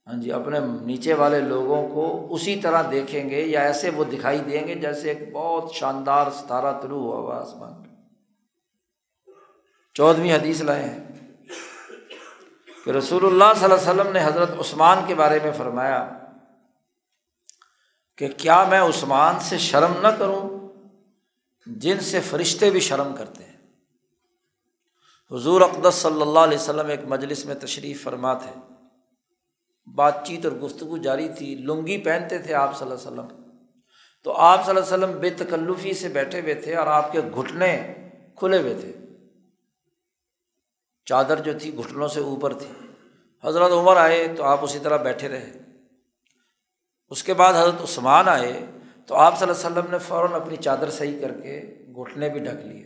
[0.07, 4.39] ہاں جی اپنے نیچے والے لوگوں کو اسی طرح دیکھیں گے یا ایسے وہ دکھائی
[4.39, 7.73] دیں گے جیسے ایک بہت شاندار ستارہ طلوع ہوا ہوا آسمان
[9.95, 11.01] چودھویں حدیث لائے ہیں
[12.85, 16.11] کہ رسول اللہ صلی اللہ علیہ وسلم نے حضرت عثمان کے بارے میں فرمایا
[18.17, 20.69] کہ کیا میں عثمان سے شرم نہ کروں؟
[21.67, 23.57] جن سے فرشتے بھی شرم کرتے ہیں۔
[25.31, 28.61] حضور اقدس صلی اللہ علیہ وسلم ایک مجلس میں تشریف فرما تھے۔
[29.95, 33.43] بات چیت اور گفتگو جاری تھی، لنگی پہنتے تھے آپ صلی اللہ علیہ وسلم۔
[34.23, 37.21] تو آپ صلی اللہ علیہ وسلم بے تکلفی سے بیٹھے ہوئے تھے اور آپ کے
[37.21, 37.95] گھٹنے
[38.37, 38.93] کھلے ہوئے تھے۔
[41.05, 42.87] چادر جو تھی گھٹنوں سے اوپر تھی۔
[43.45, 45.64] حضرت عمر آئے تو آپ اسی طرح بیٹھے رہے۔
[47.15, 48.65] اس کے بعد حضرت عثمان آئے
[49.07, 52.41] تو آپ صلی اللہ علیہ وسلم نے فوراً اپنی چادر صحیح کر کے گھٹنے بھی
[52.41, 52.85] ڈھک لیے۔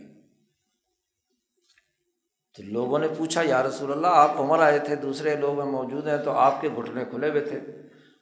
[2.55, 6.17] تو لوگوں نے پوچھا، یا رسول اللہ، آپ عمر آئے تھے، دوسرے لوگ موجود ہیں،
[6.17, 7.59] تو آپ کے گھٹنے کھلے ہوئے تھے۔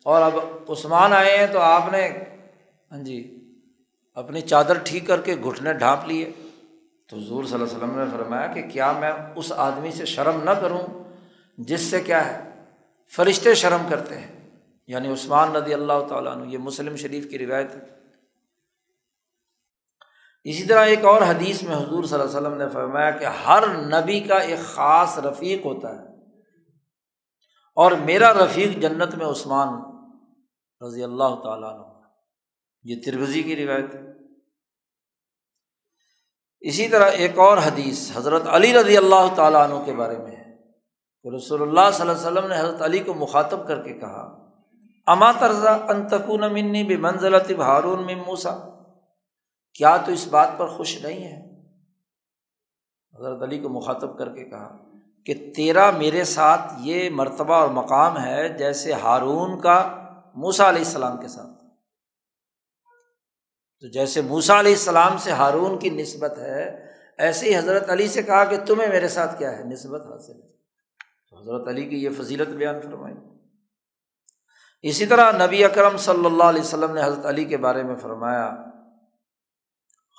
[0.03, 0.33] اور اب
[0.69, 2.09] عثمان آئے ہیں تو آپ نے
[2.91, 3.43] ہاں جی
[4.13, 6.31] اپنی چادر ٹھیک کر کے گھٹنے ڈھانپ لیے۔
[7.07, 10.43] تو حضور صلی اللہ علیہ وسلم نے فرمایا کہ کیا میں اس آدمی سے شرم
[10.43, 11.03] نہ کروں
[11.57, 12.49] جس سے کیا ہے،
[13.15, 14.36] فرشتے شرم کرتے ہیں۔
[14.87, 17.97] یعنی عثمان ندی اللہ تعالیٰ عنہ، یہ مسلم شریف کی روایت ہے۔
[20.43, 23.67] اسی طرح ایک اور حدیث میں حضور صلی اللہ علیہ وسلم نے فرمایا کہ ہر
[23.67, 26.07] نبی کا ایک خاص رفیق ہوتا ہے۔
[27.75, 29.69] اور میرا رفیق جنت میں عثمان
[30.87, 31.83] رضی اللہ تعالیٰ عنہ۔
[32.83, 33.99] یہ تربزی کی روایت ہے۔
[36.59, 40.71] اسی طرح ایک اور حدیث حضرت علی رضی اللہ تعالیٰ عنہ کے بارے میں ہے۔
[41.23, 44.46] کہ رسول اللہ صلی اللہ علیہ وسلم نے حضرت علی کو مخاطب کر کے کہا
[45.07, 48.57] اما طرزہ انتقون منی بے منزلت ہارون میں موسا
[49.73, 51.47] کیا تو اس بات پر خوش نہیں ہے؟
[53.19, 54.77] حضرت علی کو مخاطب کر کے کہا
[55.25, 60.03] کہ تیرا میرے ساتھ یہ مرتبہ اور مقام ہے جیسے ہارون کا
[60.35, 61.63] موسا علیہ السلام کے ساتھ۔
[63.79, 66.85] تو جیسے موسا علیہ السلام سے ہارون کی نسبت ہے،
[67.17, 70.47] ایسے ہی حضرت علی سے کہا کہ تمہیں میرے ساتھ کیا ہے؟ نسبت حاصل ہے۔
[71.29, 73.36] تو حضرت علی کی یہ فضیلت بیان فرمائی۔
[74.81, 78.55] اسی طرح نبی اکرم صلی اللہ علیہ وسلم نے حضرت علی کے بارے میں فرمایا،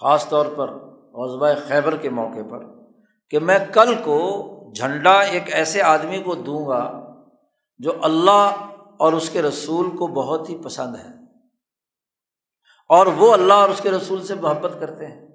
[0.01, 0.71] خاص طور پر
[1.13, 2.65] غزبۂ خیبر کے موقع پر،
[3.31, 4.45] کہ میں کل کو
[4.77, 7.09] جھنڈا ایک ایسے آدمی کو دوں گا
[7.79, 8.51] جو اللہ
[8.99, 11.09] اور اس کے رسول کو بہت ہی پسند ہے۔
[12.89, 15.29] اور وہ اللہ اور اس کے رسول سے محبت کرتے ہیں۔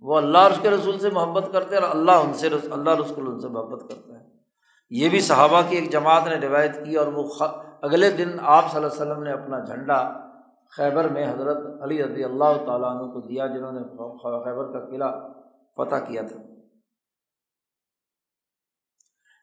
[0.00, 2.90] وہ اللہ اور اس کے رسول سے محبت کرتے ہیں اور اللہ ان سے اللہ
[2.90, 4.30] رسول ان سے محبت کرتے ہیں۔
[4.90, 7.22] یہ بھی صحابہ کی ایک جماعت نے روایت کی اور وہ
[7.82, 10.28] اگلے دن آپ صلی اللہ علیہ وسلم نے اپنا جھنڈا
[10.76, 13.80] خیبر میں حضرت علی رضی اللہ تعالیٰ عنہ کو دیا، جنہوں نے
[14.44, 15.20] خیبر کا قلعہ
[15.76, 16.36] فتح کیا تھا۔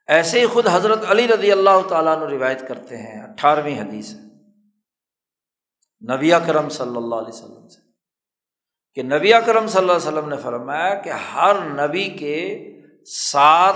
[0.07, 4.25] ایسے ہی خود حضرت علی رضی اللہ تعالیٰ عنہ روایت کرتے ہیں، اٹھارہویں حدیث ہے۔
[6.15, 7.85] نبی کرم صلی اللہ علیہ وسلم سے۔
[8.93, 12.67] کہ نبی کرم صلی اللہ علیہ وسلم نے فرمایا کہ ہر نبی کے
[13.05, 13.75] سات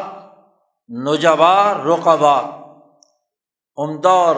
[0.89, 2.58] نوجوا رقبا
[3.79, 4.35] عمدہ اور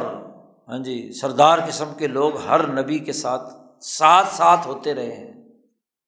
[0.67, 5.31] ہاں جی سردار قسم کے لوگ ہر نبی کے ساتھ ساتھ ساتھ ہوتے رہے ہیں۔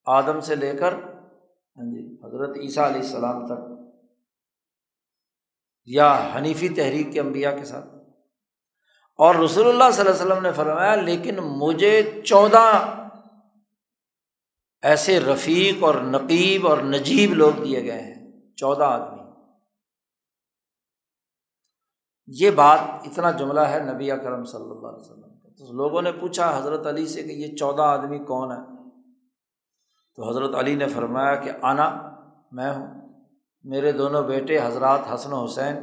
[0.05, 3.61] آدم سے لے کر ہاں جی حضرت عیسیٰ علیہ السلام تک،
[5.85, 7.85] یا حنیفی تحریک کے انبیاء کے ساتھ۔
[9.19, 12.67] اور رسول اللہ صلی اللہ علیہ وسلم نے فرمایا، لیکن مجھے چودہ
[14.81, 19.22] ایسے رفیق اور نقیب اور نجیب لوگ دیے گئے ہیں، چودہ آدمی۔
[22.27, 26.11] یہ بات اتنا جملہ ہے نبی کرم صلی اللہ علیہ وسلم کا۔ تو لوگوں نے
[26.11, 28.57] پوچھا حضرت علی سے کہ یہ چودہ آدمی کون ہے
[30.15, 32.15] تو حضرت علی نے فرمایا کہ آنا
[32.51, 32.87] میں ہوں۔
[33.63, 35.75] میرے دونوں بیٹے حضرات حسن و حسین،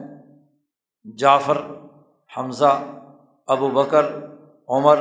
[1.17, 1.59] جعفر،
[2.37, 2.83] حمزہ،
[3.47, 4.07] ابو بکر،
[4.69, 5.01] عمر،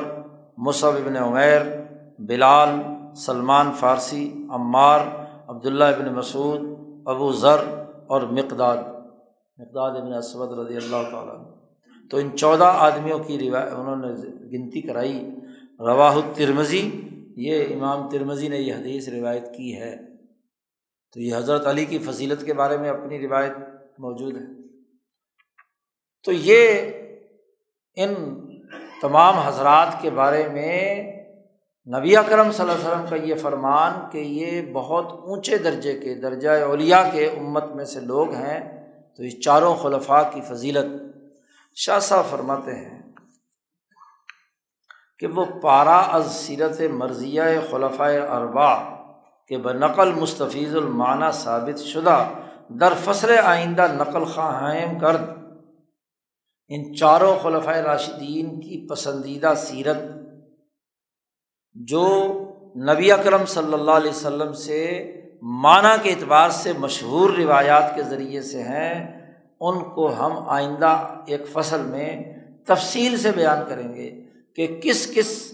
[0.57, 1.61] مصعب ابن عمیر،
[2.19, 2.69] بلال،
[3.15, 4.99] سلمان فارسی، عمار،
[5.47, 6.61] عبداللہ ابن مسعود،
[7.05, 8.77] ابو ذر اور مقداد۔
[9.59, 11.59] مقداد ابن اسود رضی اللہ تعالیٰ
[12.09, 15.29] تو ان چودہ آدمیوں کی روایت انہوں نے گنتی کرائی۔
[15.79, 16.91] رواہ ترمزی
[17.37, 19.95] یہ امام ترمزی نے یہ حدیث روایت کی ہے۔
[21.13, 23.51] تو یہ حضرت علی کی فضیلت کے بارے میں اپنی روایت
[23.97, 24.69] موجود ہے۔
[26.23, 26.81] تو یہ
[27.95, 28.13] ان
[29.01, 31.03] تمام حضرات کے بارے میں
[31.97, 36.15] نبی اکرم صلی اللہ علیہ وسلم کا یہ فرمان کہ یہ بہت اونچے درجے کے
[36.15, 38.78] درجۂ اولیاء کے امت میں سے لوگ ہیں۔
[39.19, 40.85] تو اس چاروں خلفاء کی فضیلت
[41.75, 43.01] شاہ صاحب فرماتے ہیں
[45.19, 47.41] کہ وہ پارا از سیرت مرضیہ
[47.71, 48.75] خلفۂ اربا
[49.47, 52.29] کہ بنقل مستفیض المعنی ثابت شدہ
[52.69, 55.29] در فصل آئندہ نقل خواہم کرد۔
[56.67, 59.97] ان چاروں خلفۂ راشدین کی پسندیدہ سیرت
[61.73, 62.33] جو
[62.93, 65.11] نبی اکرم صلی اللہ علیہ وسلم سے
[65.41, 69.21] معنی کے اعتبار سے مشہور روایات کے ذریعے سے ہیں،
[69.59, 74.23] ان کو ہم آئندہ ایک فصل میں تفصیل سے بیان کریں گے
[74.55, 75.53] کہ کس کس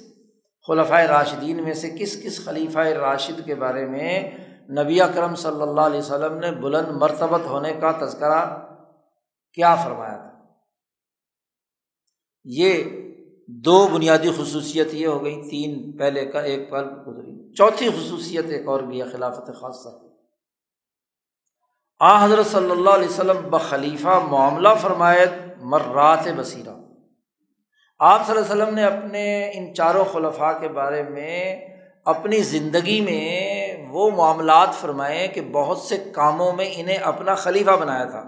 [0.67, 4.31] خلفۂ راشدین میں سے کس کس خلیفۂ راشد کے بارے میں
[4.69, 8.45] نبی اکرم صلی اللہ علیہ وسلم نے بلند مرتبت ہونے کا تذکرہ
[9.53, 10.39] کیا فرمایا تھا۔
[12.43, 12.83] یہ
[13.47, 18.67] دو بنیادی خصوصیت یہ ہو گئی، تین پہلے کا، ایک پل گزری چوتھی خصوصیت ایک
[18.67, 19.89] اور بھی ہے، خلافت خاصہ
[22.01, 26.73] آ حضرت صلی اللہ علیہ وسلم بخلیفہ معاملہ فرمایت مرات بصیرہ۔
[27.99, 31.67] آپ صلی اللہ علیہ وسلم نے اپنے ان چاروں خلفاء کے بارے میں
[32.05, 38.05] اپنی زندگی میں وہ معاملات فرمائے کہ بہت سے کاموں میں انہیں اپنا خلیفہ بنایا
[38.05, 38.23] تھا،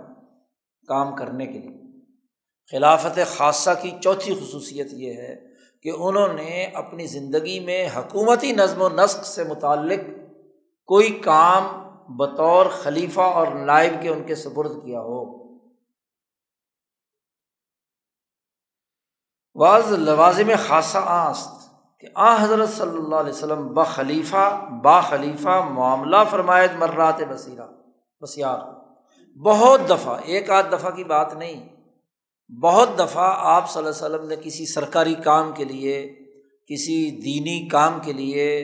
[0.87, 1.76] کام کرنے کے لیے۔
[2.71, 5.35] خلافت خاصہ کی چوتھی خصوصیت یہ ہے
[5.83, 9.99] کہ انہوں نے اپنی زندگی میں حکومتی نظم و نسق سے متعلق
[10.85, 11.87] کوئی کام
[12.17, 15.47] بطور خلیفہ اور نائب کے ان کے سپرد کیا ہو۔
[19.55, 26.17] واض لوازم خاصہ آست کہ آ حضرت صلی اللہ علیہ وسلم بخلیفہ با خلیفہ معاملہ
[26.31, 27.67] فرمایت مرات بصیرہ،
[28.21, 28.59] بسیار۔
[29.37, 31.76] بہت دفعہ، ایک آدھ دفعہ کی بات نہیں۔
[32.61, 36.13] بہت دفعہ آپ صلی اللہ علیہ وسلم نے کسی سرکاری کام کے لیے،
[36.67, 38.61] کسی دینی کام کے لیے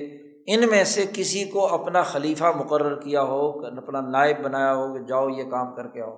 [0.47, 5.03] ان میں سے کسی کو اپنا خلیفہ مقرر کیا ہو، اپنا نائب بنایا ہو کہ
[5.03, 6.15] جاؤ یہ کام کر کے آؤ۔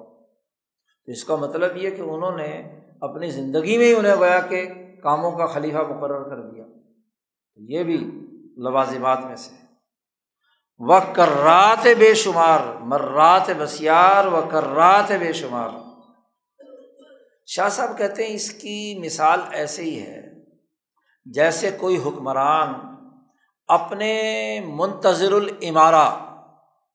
[1.05, 4.66] تو اس کا مطلب یہ کہ انہوں نے اپنی زندگی میں ہی انہیں گویا کہ
[5.03, 6.63] کاموں کا خلیفہ مقرر کر دیا۔
[7.57, 7.97] یہ بھی
[8.57, 9.55] لوازمات میں سے
[10.80, 15.84] و کرات بے شمار، مرات بسیار و کرات بے شمار۔
[17.47, 20.21] شاہ صاحب کہتے ہیں اس کی مثال ایسے ہی ہے،
[21.25, 22.73] جیسے کوئی حکمران
[23.69, 24.13] اپنے
[24.67, 26.07] منتظر العمارہ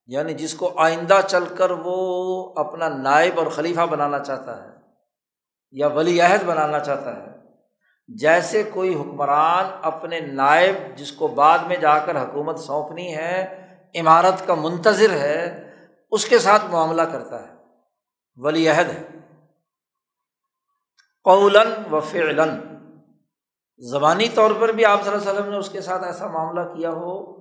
[0.08, 1.96] یعنی جس کو آئندہ چل کر وہ
[2.56, 4.68] اپنا نائب اور خلیفہ بنانا چاہتا ہے
[5.74, 7.32] یا ولی عہد بنانا چاہتا ہے،
[8.08, 13.36] جیسے کوئی حکمران اپنے نائب جس کو بعد میں جا کر حکومت سونپنی ہے
[14.00, 15.38] عمارت کا منتظر ہے،
[16.12, 17.54] اس کے ساتھ معاملہ کرتا ہے،
[18.38, 19.19] ولی عہد ہے۔
[21.24, 22.50] قولن و فعلن۔
[23.78, 26.60] زبانی طور پر بھی آپ صلی اللہ علیہ وسلم نے اس کے ساتھ ایسا معاملہ
[26.60, 27.32] کیا ہو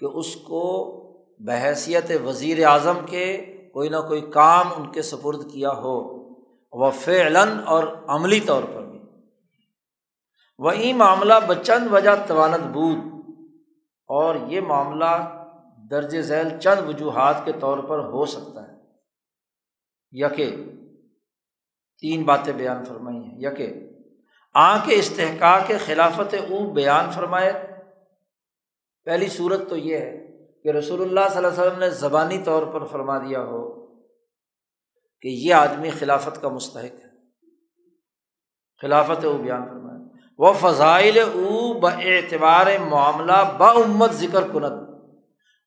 [0.00, 0.94] کہ اس کو
[1.38, 3.36] بحیثیت وزیر اعظم کے
[3.72, 6.24] کوئی نہ کوئی کام ان کے سپرد کیا ہو۔
[6.72, 9.00] وہ فعلن اور عملی طور پر بھی۔
[10.58, 12.96] وہی معاملہ بچند وجہ توانت بود۔
[14.06, 15.40] اور یہ معاملہ
[15.90, 18.72] درج ذیل چند وجوہات کے طور پر ہو سکتا ہے۔
[20.12, 20.56] یا کہ
[22.04, 23.72] تین باتیں بیان فرمائی ہیں۔ یا کہ
[24.54, 24.78] آ
[25.66, 27.52] کے خلافت او بیان فرمائے۔
[29.04, 30.26] پہلی صورت تو یہ ہے
[30.62, 33.86] کہ رسول اللہ صلی اللہ علیہ وسلم نے زبانی طور پر فرما دیا ہو
[35.20, 37.10] کہ یہ آدمی خلافت کا مستحق ہے۔
[38.82, 39.94] خلافت او بیان فرمائے۔
[40.38, 44.88] وہ فضائل او ب اعتبار معاملہ با امت ذکر کنت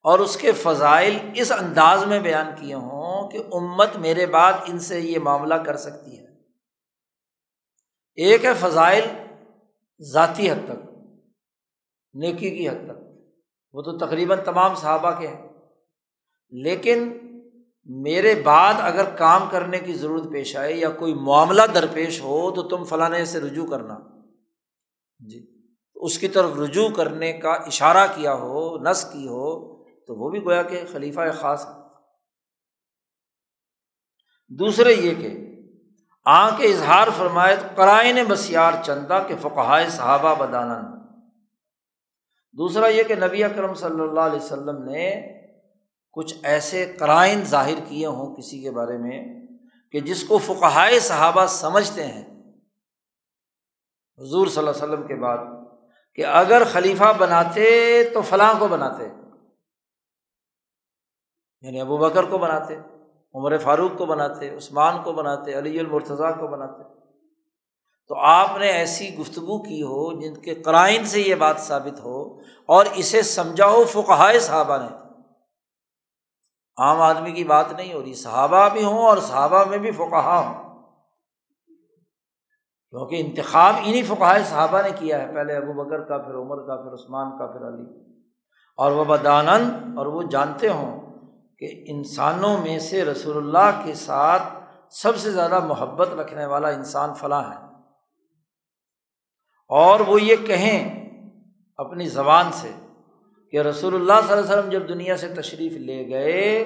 [0.03, 4.79] اور اس کے فضائل اس انداز میں بیان کیے ہوں کہ امت میرے بعد ان
[4.79, 6.26] سے یہ معاملہ کر سکتی ہے۔
[8.17, 9.03] ایک ہے فضائل
[10.11, 10.89] ذاتی حد تک،
[12.13, 13.03] نیکی کی حد تک۔
[13.73, 15.49] وہ تو تقریباً تمام صحابہ کے ہیں۔
[16.49, 17.17] لیکن
[17.85, 22.63] میرے بعد اگر کام کرنے کی ضرورت پیش آئے یا کوئی معاملہ درپیش ہو تو
[22.63, 23.99] تم فلاں سے رجوع کرنا۔
[25.29, 25.45] جی
[25.95, 30.43] اس کی طرف رجوع کرنے کا اشارہ کیا ہو، نس کی ہو تو وہ بھی
[30.43, 31.67] گویا کہ خلیفہ خاص
[34.49, 35.46] دوسرے یہ کہ
[36.29, 40.97] آ کے اظہار فرمائے قرائن بسیار چندہ کے فقہائے صحابہ بدانن
[42.51, 45.21] دوسرا یہ کہ نبی اکرم صلی اللہ علیہ وسلم نے
[46.11, 49.47] کچھ ایسے قرائن ظاہر کیے ہوں کسی کے بارے میں
[49.91, 52.23] کہ جس کو فقہائے صحابہ سمجھتے ہیں۔
[54.19, 55.37] حضور صلی اللہ علیہ وسلم کے بعد
[56.15, 59.03] کہ اگر خلیفہ بناتے تو فلاں کو بناتے
[61.61, 62.96] یعنی ابو بکر کو بناتے۔
[63.33, 66.83] عمر فاروق کو بناتے، عثمان کو بناتے، علی المرتضیٰ کو بناتے۔
[68.07, 72.39] تو آپ نے ایسی گفتگو کی ہو جن کے قرائن سے یہ بات ثابت ہو
[72.65, 74.95] اور اسے سمجھا ہو فقہائے صحابہ نے۔
[76.77, 80.15] عام آدمی کی بات نہیں ہو رہی، صحابہ بھی ہوں اور صحابہ میں بھی فقہ
[80.15, 80.67] ہوں۔
[82.89, 86.75] کیونکہ انتخاب انہیں فقائے صحابہ نے کیا ہے، پہلے ابو بکر کا، پھر عمر کا،
[86.75, 88.13] پھر عثمان کا، پھر علی۔
[88.77, 91.06] اور وہ بدانن اور وہ جانتے ہوں۔
[91.59, 94.43] کہ انسانوں میں سے رسول اللہ کے ساتھ
[94.89, 97.67] سب سے زیادہ محبت رکھنے والا انسان فلاں ہے۔
[99.69, 101.09] اور وہ یہ کہیں
[101.77, 102.71] اپنی زبان سے
[103.51, 106.63] کہ رسول اللہ صلی اللہ علیہ وسلم جب دنیا سے تشریف لے گئے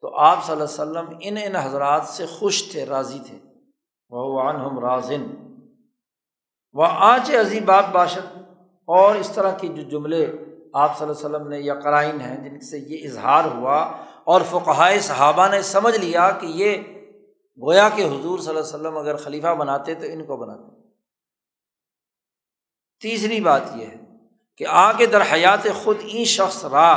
[0.00, 3.38] تو آپ صلی اللہ علیہ وسلم ان ان حضرات سے خوش تھے، راضی تھے۔
[4.10, 5.26] وہ ہم رازن۔
[6.72, 8.36] و آنچ عظیم بات باشد
[8.86, 10.32] اور اس طرح کی جو جملے
[10.76, 13.76] آپ صلی اللہ علیہ وسلم نے یا قرائن ہیں جن سے یہ اظہار ہوا
[14.24, 16.76] اور فقہائے صحابہ نے سمجھ لیا کہ یہ
[17.58, 20.74] گویا کہ حضور صلی اللہ علیہ وسلم اگر خلیفہ بناتے تو ان کو بناتے۔
[23.00, 23.96] تیسری بات یہ ہے
[24.56, 26.90] کہ آ کے در حیات خود این شخص را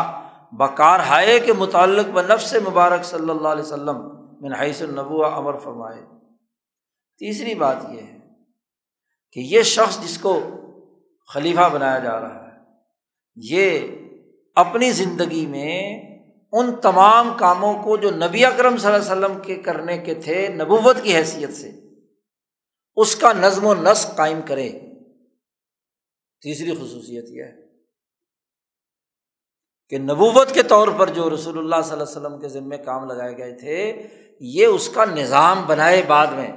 [0.51, 2.19] بکار ہائے کے متعلق ب
[2.67, 3.97] مبارک صلی اللہ علیہ وسلم
[4.41, 6.01] من حیث النبو امر فرمائے۔
[7.17, 8.17] تیسری بات یہ ہے
[9.31, 10.39] کہ یہ شخص جس کو
[11.27, 12.48] خلیفہ بنایا جا رہا ہے
[13.43, 13.79] یہ
[14.55, 16.01] اپنی زندگی میں
[16.51, 20.47] ان تمام کاموں کو جو نبی اکرم صلی اللہ علیہ وسلم کے کرنے کے تھے
[20.47, 21.71] نبوت کی حیثیت سے،
[22.95, 24.69] اس کا نظم و نسق قائم کرے۔
[26.41, 27.55] تیسری خصوصیت یہ ہے
[29.89, 33.05] کہ نبوت کے طور پر جو رسول اللہ صلی اللہ علیہ وسلم کے ذمے کام
[33.05, 34.07] لگائے گئے تھے،
[34.39, 36.51] یہ اس کا نظام بنائے بعد میں۔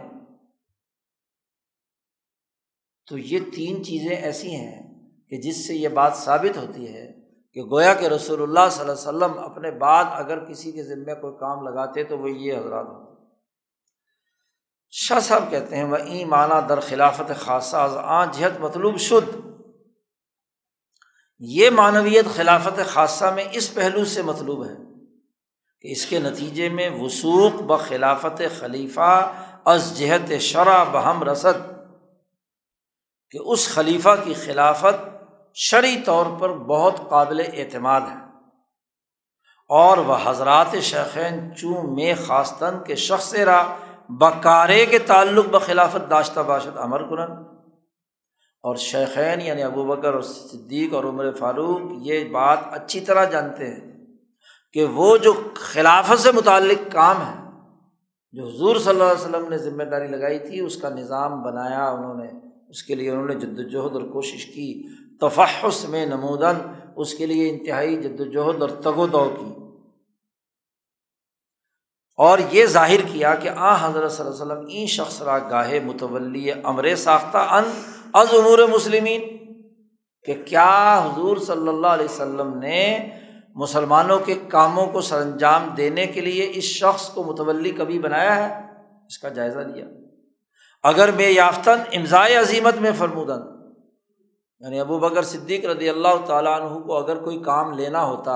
[3.07, 4.92] تو یہ تین چیزیں ایسی ہیں
[5.33, 7.13] کہ جس سے یہ بات ثابت ہوتی ہے
[7.55, 11.15] کہ گویا کہ رسول اللہ صلی اللہ علیہ وسلم اپنے بعد اگر کسی کے ذمے
[11.15, 13.13] کوئی کام لگاتے تو وہ یہ حضرات ہوتے
[14.91, 16.25] شاہ صاحب کہتے ہیں، وہ ای
[16.69, 19.37] در خلافت خاصہ آ جہت مطلوب شدھ
[21.39, 24.75] یہ معنویت خلافت خاصہ میں اس پہلو سے مطلوب ہے
[25.81, 29.33] کہ اس کے نتیجے میں وسوخ ب خلافت خلیفہ
[29.65, 31.73] از جہت شرح بہم رسد۔
[33.31, 35.12] کہ اس خلیفہ کی خلافت
[35.55, 38.23] شرعی طور پر بہت قابل اعتماد ہے۔
[39.69, 43.67] اور وہ حضرات شیخین چوں میں خاصتاً کے شخص را
[44.09, 47.33] بکارے کے تعلق بخلافت داشتہ باشد امر کنن۔
[48.63, 53.67] اور شیخین یعنی ابو بکر اور صدیق اور عمر فاروق یہ بات اچھی طرح جانتے
[53.67, 54.07] ہیں
[54.73, 57.51] کہ وہ جو خلافت سے متعلق کام ہے،
[58.33, 61.91] جو حضور صلی اللہ علیہ وسلم نے ذمہ داری لگائی تھی، اس کا نظام بنایا،
[61.91, 62.31] انہوں نے،
[62.69, 64.89] اس کے لیے انہوں نے جد وجہد اور کوشش کی۔
[65.29, 69.63] تفحص میں نمودن اس کے لیے انتہائی جد وجہد اور تگ و دو کی۔
[72.17, 75.81] اور یہ ظاہر کیا کہ آ حضرت صلی اللہ علیہ وسلم این شخص را گاہے
[75.81, 77.65] متولی امر ساختہ ان
[78.13, 79.21] از امور مسلمین
[80.25, 83.09] کہ کیا حضور صلی اللہ علیہ وسلم نے
[83.55, 88.37] مسلمانوں کے کاموں کو سر انجام دینے کے لیے اس شخص کو متولی کبھی بنایا
[88.37, 88.67] ہے؟
[89.07, 89.85] اس کا جائزہ لیا۔
[90.83, 93.52] اگر بے یافتن امضائے عظیمت میں فرمودن
[94.63, 98.35] یعنی ابو بکر صدیق رضی اللہ تعالیٰ عنہ کو اگر کوئی کام لینا ہوتا،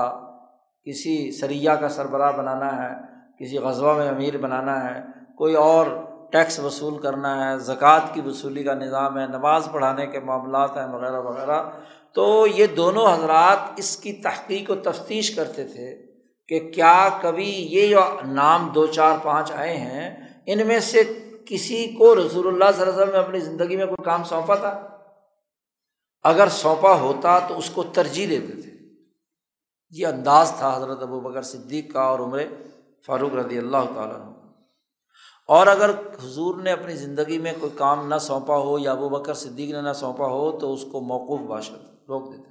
[0.87, 2.93] کسی سریا کا سربراہ بنانا ہے،
[3.39, 4.99] کسی غزبہ میں امیر بنانا ہے،
[5.37, 5.87] کوئی اور
[6.31, 10.87] ٹیکس وصول کرنا ہے، زکوٰۃ کی وصولی کا نظام ہے، نماز پڑھانے کے معاملات ہیں،
[10.93, 11.61] وغیرہ وغیرہ،
[12.15, 12.25] تو
[12.55, 15.95] یہ دونوں حضرات اس کی تحقیق و تفتیش کرتے تھے
[16.49, 20.09] کہ کیا کبھی یہ جو نام دو چار پانچ آئے ہیں،
[20.45, 21.03] ان میں سے
[21.45, 24.55] کسی کو رسول اللہ صلی اللہ علیہ وسلم نے اپنی زندگی میں کوئی کام سونپا
[24.55, 24.96] تھا؟
[26.23, 28.71] اگر سونپا ہوتا تو اس کو ترجیح دیتے۔ تھے
[29.91, 32.43] یہ انداز تھا حضرت ابو بکر صدیق کا اور عمر
[33.05, 34.33] فاروق رضی اللہ تعالیٰ
[35.47, 35.89] اور اگر
[36.23, 39.81] حضور نے اپنی زندگی میں کوئی کام نہ سونپا ہو یا ابو بکر صدیق نے
[39.81, 41.73] نہ سونپا ہو تو اس کو موقوف باشد
[42.09, 42.49] روک دیتے۔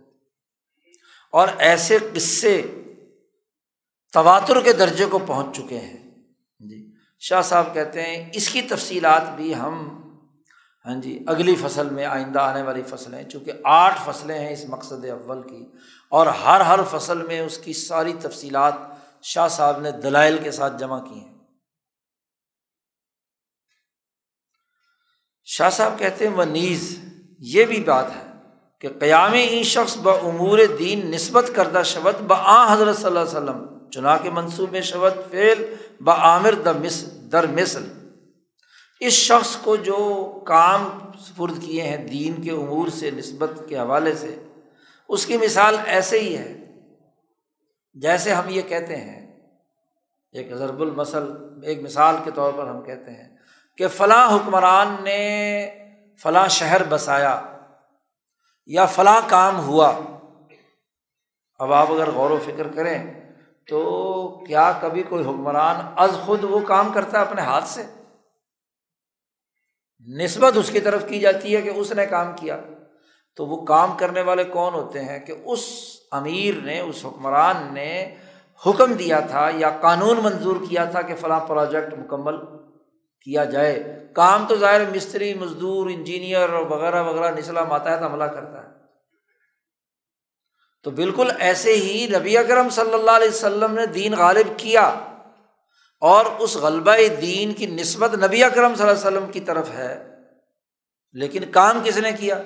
[1.33, 2.63] اور ایسے قصے
[4.13, 6.11] تواتر کے درجے کو پہنچ چکے ہیں۔
[6.59, 10.06] جی شاہ صاحب کہتے ہیں اس کی تفصیلات بھی ہم
[10.87, 15.05] ہاں جی اگلی فصل میں آئندہ آنے والی فصلیں، چونکہ آٹھ فصلیں ہیں اس مقصد
[15.05, 15.65] اول کی،
[16.13, 18.75] اور ہر ہر فصل میں اس کی ساری تفصیلات
[19.23, 21.35] شاہ صاحب نے دلائل کے ساتھ جمع کی ہیں۔
[25.49, 26.99] شاہ صاحب کہتے ہیں وہ نیز
[27.39, 28.23] یہ بھی بات ہے
[28.83, 33.39] کہ قیام این شخص بہ امور دین نسبت کردہ شبت بآ حضرت صلی اللہ علیہ
[33.39, 35.65] وسلم چنا کے منصوبے شبت فیل
[36.01, 36.55] بآمر
[37.33, 37.85] در مثل۔
[39.01, 39.99] اس شخص کو جو
[40.47, 44.43] کام سپرد کیے ہیں، دین کے امور سے، نسبت کے حوالے سے،
[45.09, 46.55] اس کی مثال ایسے ہی ہے۔
[47.95, 49.41] جیسے ہم یہ کہتے ہیں،
[50.33, 51.25] ایک ضرب المسل
[51.63, 53.37] ایک مثال کے طور پر ہم کہتے ہیں
[53.79, 55.71] کہ فلاں حکمران نے
[56.23, 57.43] فلاں شہر بسایا
[58.67, 59.93] یا فلاں کام ہوا۔
[61.59, 63.31] اب آپ اگر غور و فکر کریں
[63.69, 67.83] تو کیا کبھی کوئی حکمران از خود وہ کام کرتا ہے اپنے ہاتھ سے؟
[70.07, 72.61] نسبت اس کی طرف کی جاتی ہے کہ اس نے کام کیا۔
[73.37, 75.61] تو وہ کام کرنے والے کون ہوتے ہیں کہ اس
[76.11, 78.15] امیر نے، اس حکمران نے
[78.67, 82.37] حکم دیا تھا یا قانون منظور کیا تھا کہ فلاں پروجیکٹ مکمل
[83.25, 88.63] کیا جائے۔ کام تو ظاہر مستری، مزدور، انجینئر اور وغیرہ وغیرہ نسلا ماتحت عملہ کرتا
[88.63, 88.69] ہے۔
[90.83, 94.95] تو بالکل ایسے ہی نبی اکرم صلی اللہ علیہ وسلم نے دین غالب کیا۔
[96.01, 100.17] اور اس غلبہ دین کی نسبت نبی اکرم صلی اللہ علیہ وسلم کی طرف ہے،
[101.13, 102.43] لیکن کام کس نے کیا؟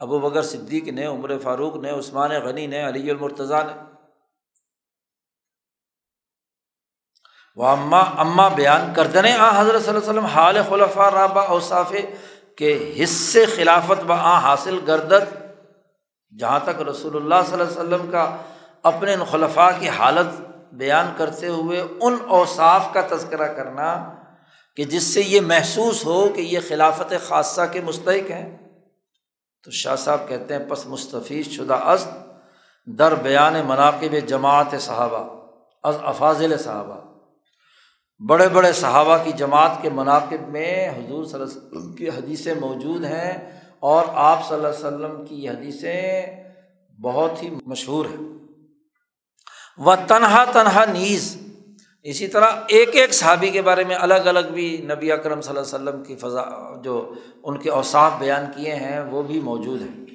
[0.00, 3.72] ابو بکر صدیق نے، عمر فاروق نے، عثمان غنی نے، علی المرتضیٰ نے۔
[7.56, 11.92] وہ اماں اماں بیان کردنے آ، حضرت صلی اللہ علیہ وسلم حال خلفا رابع اوصاف
[12.56, 15.34] کے حصے خلافت ب آ حاصل گردت
[16.38, 18.36] جہاں تک رسول اللہ صلی اللہ علیہ وسلم کا
[18.82, 24.14] اپنے خلفاء کی حالت بیان کرتے ہوئے ان اوصاف کا تذکرہ کرنا
[24.76, 28.56] کہ جس سے یہ محسوس ہو کہ یہ خلافت خاصہ کے مستحق ہیں۔
[29.64, 32.08] تو شاہ صاحب کہتے ہیں، پس مستفیض شدہ ازد
[32.86, 35.46] در بیان مناقب جماعت صحابہ،
[35.82, 37.00] از افاضل صحابہ۔
[38.28, 42.54] بڑے بڑے صحابہ کی جماعت کے مناقب میں حضور صلی اللہ علیہ وسلم کی حدیثیں
[42.54, 46.26] موجود ہیں اور آپ صلی اللہ علیہ وسلم کی حدیثیں
[47.02, 48.37] بہت ہی مشہور ہیں۔
[49.78, 51.36] وہ تنہا تنہا نیز۔
[52.02, 55.60] اسی طرح ایک ایک صحابی کے بارے میں الگ الگ بھی نبی اکرم صلی اللہ
[55.60, 56.44] علیہ وسلم کی فضا،
[56.82, 60.06] جو ان کے اوصاف بیان کیے ہیں، وہ بھی موجود ہیں۔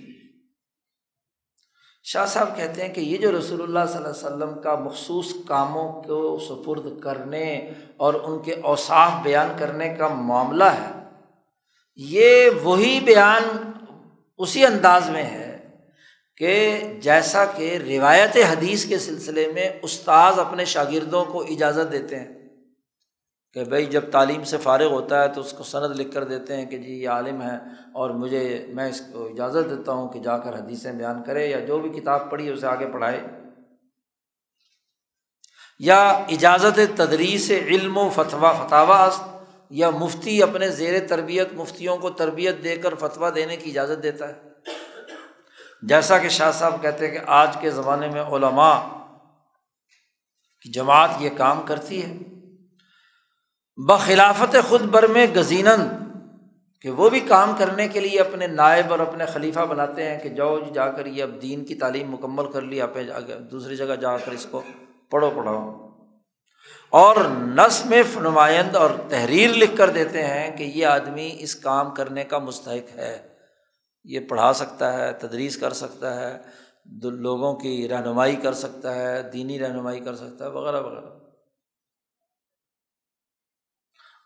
[2.05, 5.33] شاہ صاحب کہتے ہیں کہ یہ جو رسول اللہ صلی اللہ علیہ وسلم کا مخصوص
[5.47, 10.91] کاموں کو سپرد کرنے اور ان کے اوصاف بیان کرنے کا معاملہ ہے،
[11.99, 13.43] یہ وہی بیان
[14.39, 15.62] اسی انداز میں ہے
[16.43, 22.33] کہ جیسا کہ روایت حدیث کے سلسلے میں استاذ اپنے شاگردوں کو اجازت دیتے ہیں
[23.55, 26.55] کہ بھائی جب تعلیم سے فارغ ہوتا ہے تو اس کو سند لکھ کر دیتے
[26.55, 27.55] ہیں کہ جی یہ عالم ہے
[27.93, 31.59] اور مجھے میں اس کو اجازت دیتا ہوں کہ جا کر حدیثیں بیان کرے یا
[31.59, 33.21] جو بھی کتاب پڑھی اسے آگے پڑھائے
[35.79, 39.21] یا اجازت تدریس علم و فتویٰ فتح
[39.71, 44.27] یا مفتی اپنے زیر تربیت مفتیوں کو تربیت دے کر فتویٰ دینے کی اجازت دیتا
[44.29, 44.52] ہے
[45.87, 48.81] جیسا کہ شاہ صاحب کہتے ہیں کہ آج کے زمانے میں علماء
[50.61, 52.13] کی جماعت یہ کام کرتی ہے۔
[53.75, 55.87] بخلافت خود بر میں گزینند
[56.81, 60.29] کہ وہ بھی کام کرنے کے لیے اپنے نائب اور اپنے خلیفہ بناتے ہیں کہ
[60.29, 62.89] جاؤ جی جا کر یہ اب دین کی تعلیم مکمل کر لی، آپ
[63.51, 64.61] دوسری جگہ جا کر اس کو
[65.09, 65.89] پڑھو، پڑھاؤ۔
[66.89, 72.23] اور نسم نمائند اور تحریر لکھ کر دیتے ہیں کہ یہ آدمی اس کام کرنے
[72.23, 73.32] کا مستحق ہے۔
[74.03, 76.63] یہ پڑھا سکتا ہے، تدریس کر سکتا ہے
[77.03, 81.05] لوگوں کی رہنمائی کر سکتا ہے، دینی رہنمائی کر سکتا ہے، وغیرہ وغیرہ۔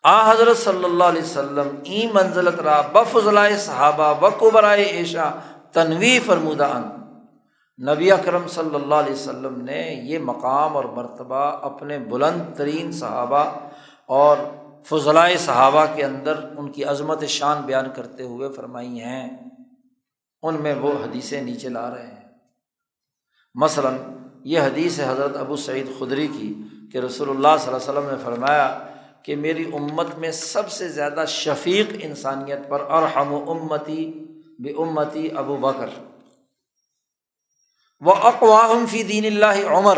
[0.04, 5.32] آ حضرت صلی اللہ علیہ وسلم، ای منزلت را بفضلائے صحابہ و قبرائے ایشا
[5.72, 6.84] تنوی فرمودہ ان۔
[7.88, 13.60] نبی اکرم صلی اللہ علیہ وسلم نے یہ مقام اور مرتبہ اپنے بلند ترین صحابہ
[14.06, 14.38] اور
[14.84, 19.47] فضلائے صحابہ کے اندر ان کی عظمت شان بیان کرتے ہوئے فرمائی ہیں۔
[20.42, 22.28] ان میں وہ حدیثیں نیچے لا رہے ہیں۔
[23.56, 23.98] مثلاً
[24.44, 26.54] یہ حدیث ہے حضرت ابو سعید خدری کی
[26.94, 28.80] کہ رسول اللہ صلی اللہ علیہ وسلم نے فرمایا
[29.24, 34.12] کہ میری امت میں سب سے زیادہ شفیق انسانیت پر ارحم و امتی
[34.60, 35.90] بے امتی ابو بکر۔
[38.00, 39.98] وہ اقواہم فی دین اللہ عمر۔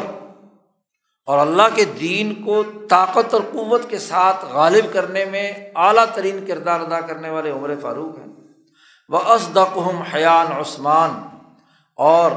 [1.25, 6.45] اور اللہ کے دین کو طاقت اور قوت کے ساتھ غالب کرنے میں اعلیٰ ترین
[6.45, 8.38] کردار ادا کرنے والے عمر فاروق ہیں۔
[9.09, 11.37] وہ ازدقم حیان عثمان
[11.95, 12.31] اور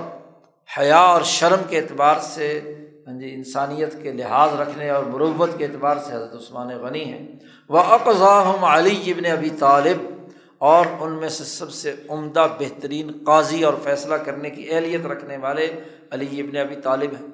[0.79, 2.61] حیا اور شرم کے اعتبار سے
[3.09, 7.29] ہاں جی انسانیت کے لحاظ رکھنے اور مروت کے اعتبار سے حضرت عثمان غنی ہیں۔
[7.69, 13.63] وہ اقضاہم علی ابن ابی طالب۔ اور ان میں سے سب سے عمدہ بہترین قاضی
[13.63, 17.29] اور فیصلہ کرنے کی اہلیت رکھنے والے علی ابن ابی طالب ہیں۔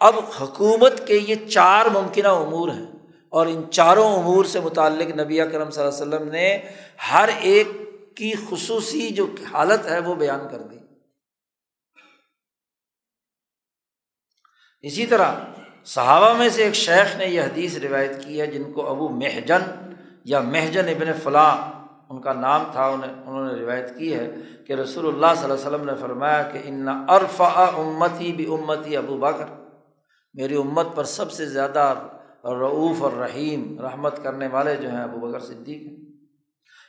[0.00, 2.86] اب حکومت کے یہ چار ممکنہ امور ہیں۔
[3.28, 6.58] اور ان چاروں امور سے متعلق نبی کرم صلی اللہ علیہ وسلم نے
[7.12, 10.76] ہر ایک کی خصوصی جو حالت ہے وہ بیان کر دی۔
[14.82, 15.34] اسی طرح
[15.84, 19.92] صحابہ میں سے ایک شیخ نے یہ حدیث روایت کی ہے جن کو ابو مہجن
[20.24, 21.80] یا مہجن ابن فلاں
[22.10, 24.30] ان کا نام تھا انہیں انہوں نے روایت کی ہے
[24.66, 28.96] کہ رسول اللہ صلی اللہ علیہ وسلم نے فرمایا کہ ان عرف امتی بھی امتی
[28.96, 29.46] ابو باکر
[30.34, 32.08] میری امت پر سب سے زیادہ
[32.44, 36.09] رعوف اور رحیم رحمت کرنے والے جو ہیں ابو بکر صدیق ہیں۔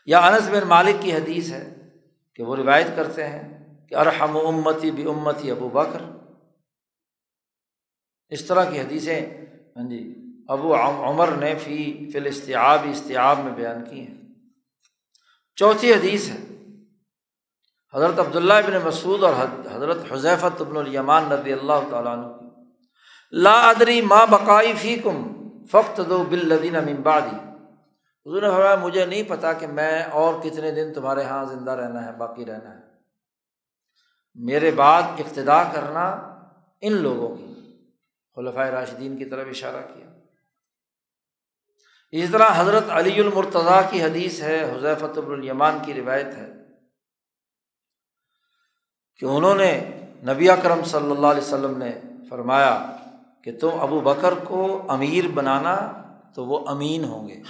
[0.06, 1.64] یا انس بن مالک کی حدیث ہے
[2.36, 3.44] کہ وہ روایت کرتے ہیں
[3.90, 6.02] کہ ارحم امتی بھی امتی ابو بکر۔
[8.32, 9.20] اس طرح کی حدیثیں
[9.78, 10.02] ہاں جی
[10.48, 14.18] ابو عمر نے فی فل استعاب استعاب میں بیان کی ہیں۔
[15.58, 16.38] چوتھی حدیث ہے،
[17.94, 19.34] حضرت عبداللہ ابن مسعود اور
[19.72, 22.46] حضرت حضیفت ابن الیمان رضی اللہ تعالیٰ عنہ کی۔
[23.32, 25.24] لا ادری ماں بقائی فی کم
[25.72, 27.36] فخت دو بلدین امبادی
[28.26, 32.06] حضور نے فرمایا، مجھے نہیں پتا کہ میں اور کتنے دن تمہارے یہاں زندہ رہنا
[32.06, 32.82] ہے، باقی رہنا ہے۔
[34.36, 36.10] میرے بعد ابتدا کرنا
[36.82, 37.54] ان لوگوں کی۔
[38.36, 40.06] خلفۂ راشدین کی طرف اشارہ کیا۔
[42.12, 46.54] اسی طرح حضرت علی المرتضیٰ کی حدیث ہے حضیفت الیمان کی روایت ہے
[49.20, 51.92] کہ انہوں نے نبی اکرم صلی اللہ علیہ وسلم نے
[52.30, 52.96] فرمایا
[53.44, 55.92] کہ تم ابو بکر کو امیر بنانا
[56.36, 57.42] تو وہ امین ہوں گے۔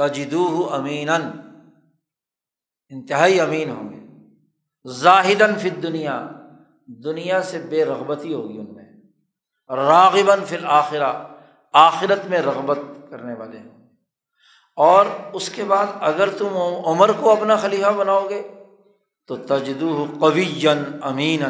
[0.00, 1.08] تجدو امین
[2.88, 4.00] انتہائی امین ہوں گے۔
[4.92, 6.28] زاہدن فت دنیا
[6.86, 8.88] دنیا سے بے رغبتی ہوگی ان میں۔
[9.70, 11.12] راغباً فی الآخرہ
[11.72, 12.78] آخرت میں رغبت
[13.10, 13.88] کرنے والے ہیں
[14.76, 16.48] اور اس کے بعد اگر تم
[16.86, 18.42] عمر کو اپنا خلیفہ بناؤ گے،
[19.26, 20.68] تو تجدو قوی
[21.02, 21.42] امین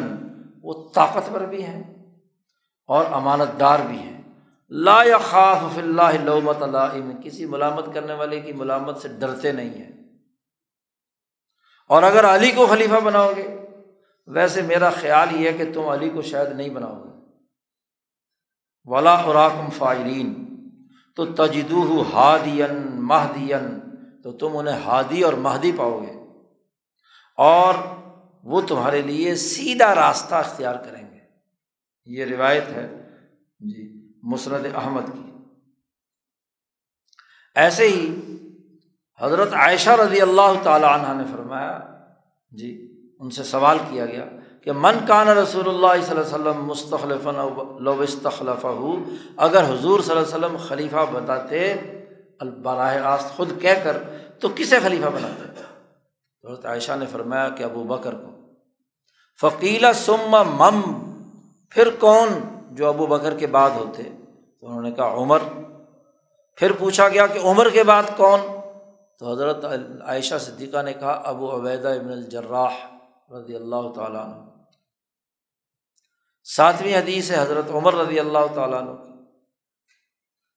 [0.63, 1.83] وہ طاقتور بھی ہیں
[2.87, 4.20] اور امانت دار بھی ہیں۔
[4.71, 9.69] لا خاف فی اللہ لومت اللہ کسی ملامت کرنے والے کی ملامت سے ڈرتے نہیں
[9.69, 9.91] ہیں۔
[11.87, 13.57] اور اگر علی کو خلیفہ بناؤ گے،
[14.27, 17.09] ویسے میرا خیال یہ ہے کہ تم علی کو شاید نہیں بناؤ گے۔
[18.83, 20.47] ولا خوراکم فائرین
[21.15, 23.79] تو تجدو ہادین مہدین
[24.23, 26.13] تو تم انہیں ہادی اور مہدی پاؤ گے۔
[27.37, 27.73] اور
[28.43, 31.19] وہ تمہارے لیے سیدھا راستہ اختیار کریں گے۔
[32.05, 33.09] یہ روایت ہے۔
[33.59, 35.29] جی۔ مسرد احمد کی۔
[37.55, 38.05] ایسے ہی
[39.19, 41.79] حضرت عائشہ رضی اللہ تعالیٰ عنہ نے فرمایا
[42.51, 42.69] جی
[43.19, 44.25] ان سے سوال کیا گیا
[44.63, 47.27] کہ من کان رسول اللہ صلی اللہ علیہ وسلم مستخلف
[47.79, 48.95] لو استخلف ہو
[49.37, 51.73] اگر حضور صلی اللہ علیہ وسلم خلیفہ بتاتے
[52.39, 53.97] البراہ راست خود کہہ کر،
[54.39, 55.43] تو کسے خلیفہ بناتے؟
[56.43, 58.31] حضرت عائشہ نے فرمایا کہ ابو بکر کو۔
[59.39, 60.81] فقیلا سم مم،
[61.69, 62.27] پھر کون؟
[62.71, 64.03] جو ابو بکر کے بعد ہوتے،
[64.61, 65.39] تو انہوں نے کہا عمر۔
[66.55, 68.39] پھر پوچھا گیا کہ عمر کے بعد کون؟
[69.19, 69.65] تو حضرت
[70.01, 72.73] عائشہ صدیقہ نے کہا، ابو عبیدہ ابن الجراح
[73.31, 74.49] رضی اللہ تعالیٰ عنہ۔
[76.43, 78.91] ساتویں حدیث ہے حضرت عمر رضی اللہ تعالیٰ عنہ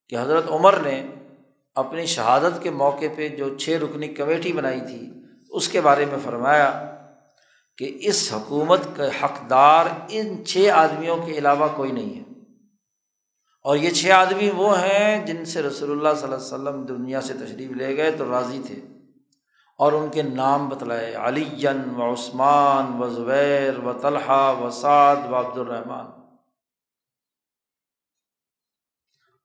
[0.09, 1.07] کہ حضرت عمر نے
[1.75, 5.13] اپنی شہادت کے موقع پہ جو چھ رکنی کمیٹی بنائی تھی،
[5.51, 6.94] اس کے بارے میں فرمایا۔
[7.79, 12.25] کہ اس حکومت کے حقدار ان چھ آدمیوں کے علاوہ کوئی نہیں ہے۔
[13.65, 17.21] اور یہ چھ آدمی وہ ہیں جن سے رسول اللہ صلی اللہ علیہ وسلم دنیا
[17.21, 18.81] سے تشریف لے گئے تو راضی تھے۔
[19.79, 25.37] اور ان کے نام بتلائے علی و عثمان و زبیر و طلحہ و سعد و
[25.37, 26.07] عبد الرحمٰن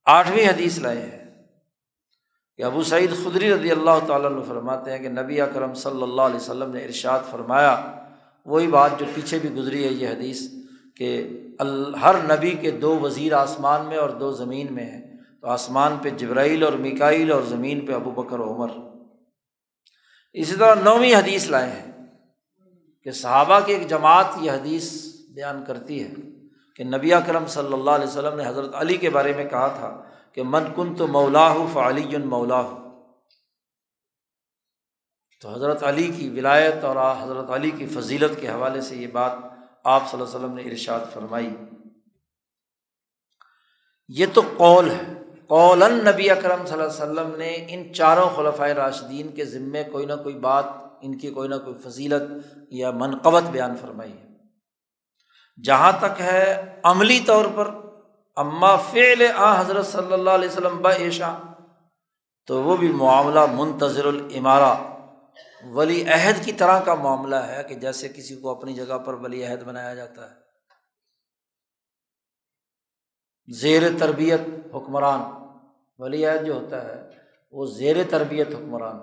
[0.06, 1.26] آٹھویں حدیث لائے ہیں
[2.58, 6.22] کہ ابو سعید خدری رضی اللہ تعالیٰ عنہ فرماتے ہیں کہ نبی اکرم صلی اللہ
[6.22, 7.99] علیہ وسلم نے ارشاد فرمایا
[8.50, 10.42] وہی بات جو پیچھے بھی گزری ہے یہ حدیث
[10.98, 11.10] کہ
[12.02, 15.02] ہر نبی کے دو وزیر آسمان میں اور دو زمین میں ہیں۔
[15.42, 18.70] تو آسمان پہ جبرائیل اور مکائل اور زمین پہ ابو بکر عمر۔
[20.34, 21.92] اسی طرح نویں حدیث لائے ہیں
[23.04, 24.92] کہ صحابہ کی ایک جماعت یہ حدیث
[25.36, 26.14] بیان کرتی ہے
[26.76, 30.04] کہ نبی کرم صلی اللہ علیہ وسلم نے حضرت علی کے بارے میں کہا تھا
[30.34, 32.79] کہ من کن تو مولا ہو فعلی مولا ہو
[35.42, 39.32] تو حضرت علی کی ولایت اور حضرت علی کی فضیلت کے حوالے سے یہ بات
[39.84, 41.56] آپ صلی اللہ علیہ وسلم نے ارشاد فرمائی۔
[44.08, 45.14] یہ تو قول ہے۔
[45.48, 50.06] قول نبی اکرم صلی اللہ علیہ وسلم نے ان چاروں خلفۂ راشدین کے ذمے کوئی
[50.06, 50.66] نہ کوئی بات،
[51.02, 52.24] ان کی کوئی نہ کوئی فضیلت
[52.70, 54.30] یا منقبت بیان فرمائی ہے۔
[55.64, 57.72] جہاں تک ہے عملی طور پر
[58.36, 61.38] اماں فعل آ حضرت صلی اللہ علیہ وسلم بعشا
[62.48, 64.99] تو وہ بھی معاملہ منتظر العمارہ
[65.64, 69.46] ولی عہد کی طرح کا معاملہ ہے کہ جیسے کسی کو اپنی جگہ پر ولی
[69.46, 70.36] عہد بنایا جاتا ہے۔
[73.54, 74.40] زیر تربیت
[74.76, 75.22] حکمران،
[75.98, 77.10] ولی عہد جو ہوتا ہے،
[77.52, 79.00] وہ زیر تربیت حکمران۔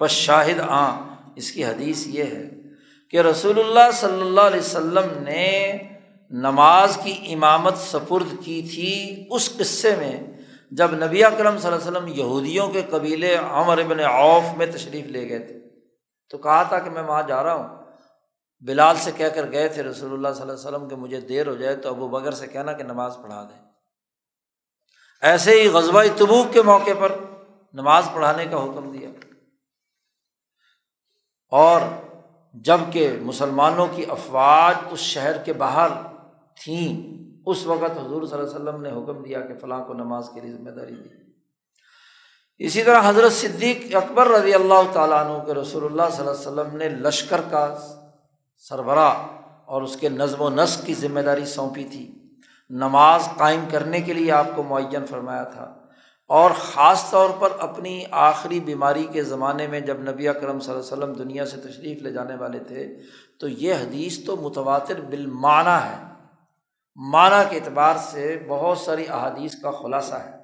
[0.00, 2.50] بس شاہد آ اس کی حدیث یہ ہے
[3.10, 5.78] کہ رسول اللہ صلی اللہ علیہ وسلم نے
[6.30, 10.29] نماز کی امامت سپرد کی تھی اس قصے میں۔
[10.70, 15.06] جب نبی اکرم صلی اللہ علیہ وسلم یہودیوں کے قبیلے عمر ابن عوف میں تشریف
[15.06, 15.60] لے گئے تھے،
[16.28, 17.68] تو کہا تھا کہ میں وہاں جا رہا ہوں۔
[18.60, 21.46] بلال سے کہہ کر گئے تھے، رسول اللہ صلی اللہ علیہ وسلم کہ مجھے دیر
[21.46, 23.70] ہو جائے تو ابو بگر سے کہنا کہ نماز پڑھا دیں۔
[25.22, 27.12] ایسے ہی غزبۂ تبوک کے موقع پر
[27.72, 29.08] نماز پڑھانے کا حکم دیا۔
[31.50, 31.80] اور
[32.54, 35.88] جبکہ مسلمانوں کی افواج اس شہر کے باہر
[36.64, 40.24] تھیں اس وقت حضور صلی اللہ علیہ وسلم نے حکم دیا کہ فلاں کو نماز
[40.34, 41.08] کے لیے ذمہ داری دی۔
[42.58, 46.50] اسی طرح حضرت صدیق اکبر رضی اللہ تعالیٰ عنہ کے رسول اللہ صلی اللہ علیہ
[46.50, 47.78] وسلم نے لشکر کا
[48.56, 49.14] سربراہ
[49.64, 52.32] اور اس کے نظم و نسق کی ذمہ داری سونپی تھی۔
[52.70, 55.74] نماز قائم کرنے کے لیے آپ کو معین فرمایا تھا
[56.26, 60.94] اور خاص طور پر اپنی آخری بیماری کے زمانے میں جب نبی اکرم صلی اللہ
[60.94, 62.96] علیہ وسلم دنیا سے تشریف لے جانے والے تھے
[63.40, 66.09] تو یہ حدیث تو متواتر بالمانہ ہے۔
[67.08, 70.40] معنی کے اعتبار سے بہت ساری احادیث کا خلاصہ ہے۔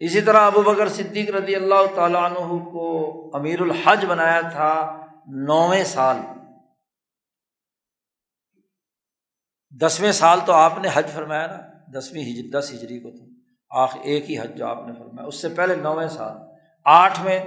[0.00, 5.84] اسی طرح ابو بکر صدیق رضی اللہ تعالیٰ عنہ کو امیر الحج بنایا تھا نویں
[5.84, 6.16] سال۔
[9.80, 11.58] دسویں سال تو آپ نے حج فرمایا نا،
[11.98, 13.24] دسویں ہجری، دس ہجری کو تو
[13.70, 16.36] آخر ایک ہی حج جو آپ نے فرمایا۔ اس سے پہلے نویں سال۔
[16.84, 17.40] آٹھ میں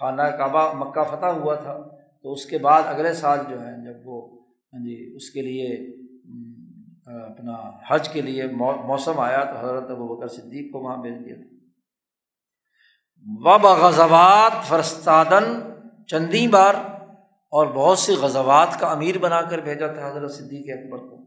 [0.00, 1.78] خانہ کعبہ مکہ فتح ہوا تھا۔
[2.22, 4.42] تو اس کے بعد اگلے سال جو ہے، جب وہ
[4.72, 5.96] ہاں جی اس کے لیے
[7.16, 8.46] اپنا حج کے لیے
[8.86, 11.54] موسم آیا تو حضرت ابو بکر صدیق کو وہاں بھیج دیا تھا۔
[13.26, 15.60] وب غزوات فرستادن
[16.06, 16.74] چندی بار
[17.50, 21.24] اور بہت سی غزوات کا امیر بنا کر بھیجا تھا حضرت صدیق اکبر کو۔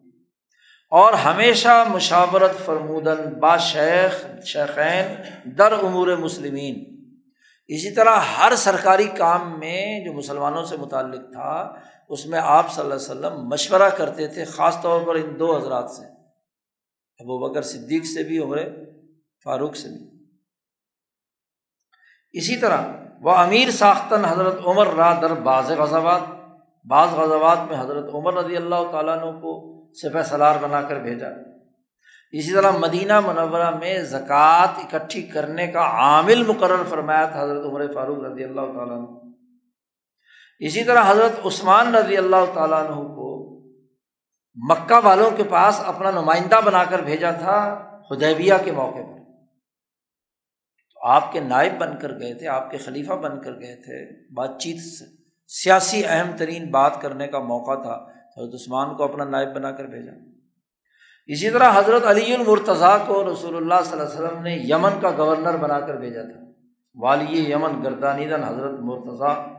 [0.91, 5.15] اور ہمیشہ مشاورت فرمودن، با شیخ، شیخین،
[5.57, 6.97] در امور مسلمین۔
[7.68, 11.73] اسی طرح ہر سرکاری کام میں جو مسلمانوں سے متعلق تھا
[12.10, 15.58] اس میں آپ صلی اللہ علیہ وسلم مشورہ کرتے تھے، خاص طور پر ان دو
[15.58, 16.06] حضرات سے۔
[17.20, 18.58] ابو بکر صدیق سے بھی، عمر
[19.44, 20.26] فاروق سے بھی۔
[22.34, 22.82] اسی طرح،
[23.22, 26.22] وہ امیر ساختن حضرت عمر را در بعض غزوات
[26.86, 31.28] بعض غزوات میں حضرت عمر رضی اللہ تعالیٰ عنہ کو سپہ سلار بنا کر بھیجا۔
[32.32, 37.94] اسی طرح مدینہ منورہ میں زکوٰۃ اکٹھی کرنے کا عامل مقرر فرمایا تھا حضرت عمر
[37.94, 39.27] فاروق رضی اللہ تعالیٰ عنہ۔
[40.60, 43.28] اسی طرح حضرت عثمان رضی اللہ تعالیٰ عنہ کو
[44.70, 49.18] مکہ والوں کے پاس اپنا نمائندہ بنا کر بھیجا تھا خدیبیہ کے موقع پر۔
[50.94, 54.26] تو آپ کے نائب بن کر گئے تھے، آپ کے خلیفہ بن کر گئے تھے۔
[54.34, 54.78] بات چیت
[55.48, 58.08] سیاسی اہم ترین بات کرنے کا موقع تھا۔
[58.38, 60.12] حضرت عثمان کو اپنا نائب بنا کر بھیجا۔
[61.26, 65.10] اسی طرح حضرت علی المرتضیٰ کو رسول اللہ صلی اللہ علیہ وسلم نے یمن کا
[65.18, 66.52] گورنر بنا کر بھیجا تھا۔
[66.96, 69.57] والی یمن گردانیدن حضرت مرتضیٰ۔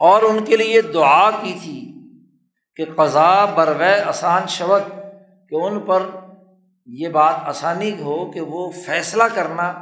[0.00, 1.92] اور ان کے لیے دعا کی تھی
[2.76, 4.82] کہ قضا برو آسان شوت
[5.48, 6.02] کہ ان پر
[6.86, 9.72] یہ بات آسانی ہو کہ وہ فیصلہ کرنا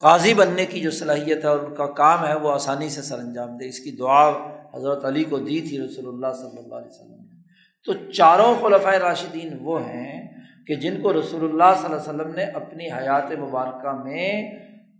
[0.00, 3.18] قاضی بننے کی جو صلاحیت ہے اور ان کا کام ہے وہ آسانی سے سر
[3.18, 4.28] انجام دے۔ اس کی دعا
[4.74, 7.38] حضرت علی کو دی تھی رسول اللہ صلی اللہ علیہ وسلم نے۔
[7.84, 10.28] تو چاروں خلفۂ راشدین وہ ہیں
[10.66, 14.52] کہ جن کو رسول اللہ صلی اللہ علیہ وسلم نے اپنی حیات مبارکہ میں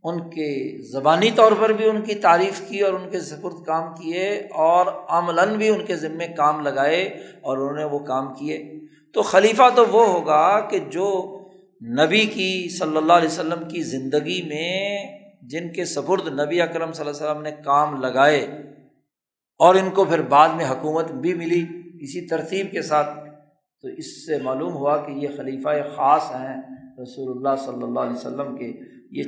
[0.05, 3.95] ان کے زبانی طور پر بھی ان کی تعریف کی اور ان کے سپرد کام
[3.95, 7.05] کیے اور عملاً بھی ان کے ذمے کام لگائے
[7.41, 8.81] اور انہوں نے وہ کام کیے۔
[9.15, 11.39] تو خلیفہ تو وہ ہوگا کہ جو
[11.83, 14.99] نبی کی صلی اللہ علیہ وسلم کی زندگی میں
[15.43, 18.41] جن کے سپرد نبی اکرم صلی اللہ علیہ وسلم نے کام لگائے
[19.59, 21.65] اور ان کو پھر بعد میں حکومت بھی ملی
[22.01, 23.11] اسی ترتیب کے ساتھ،
[23.83, 26.57] تو اس سے معلوم ہوا کہ یہ خلیفہ خاص ہیں
[27.03, 28.73] رسول اللہ صلی اللہ علیہ وسلم کے۔
[29.11, 29.23] یہ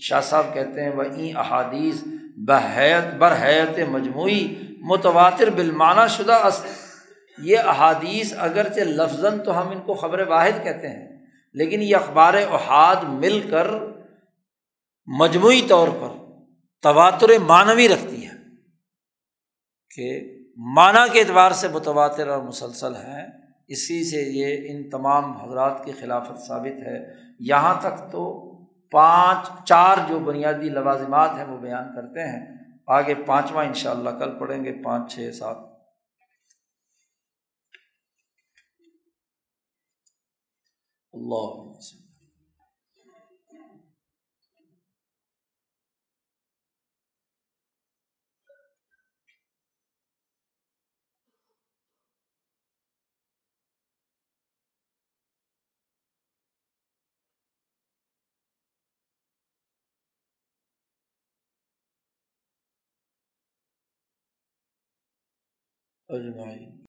[0.00, 2.02] شاہ صاحب کہتے ہیں وہ این احادیث
[2.36, 6.50] بحیت برحیت مجموعی متواتر بالمانہ شدہ
[7.38, 12.34] یہ احادیث اگرچہ لفظ تو ہم ان کو خبر واحد کہتے ہیں، لیکن یہ اخبار
[12.34, 13.66] احاد مل کر
[15.06, 16.08] مجموعی طور پر
[16.82, 18.34] تواتر معنوی رکھتی ہے
[19.96, 23.26] کہ معنی کے اعتبار سے متواتر اور مسلسل ہیں۔
[23.68, 28.52] اسی سے یہ ان تمام حضرات کی خلافت ثابت ہے۔ یہاں تک تو
[28.90, 32.56] پانچ، چار جو بنیادی لوازمات ہیں وہ بیان کرتے ہیں۔
[32.86, 35.56] آگے پانچواں ان شاء اللہ کل پڑھیں گے، پانچ، چھ، سات۔
[41.12, 42.05] اللہ
[66.10, 66.76] اجمعین۔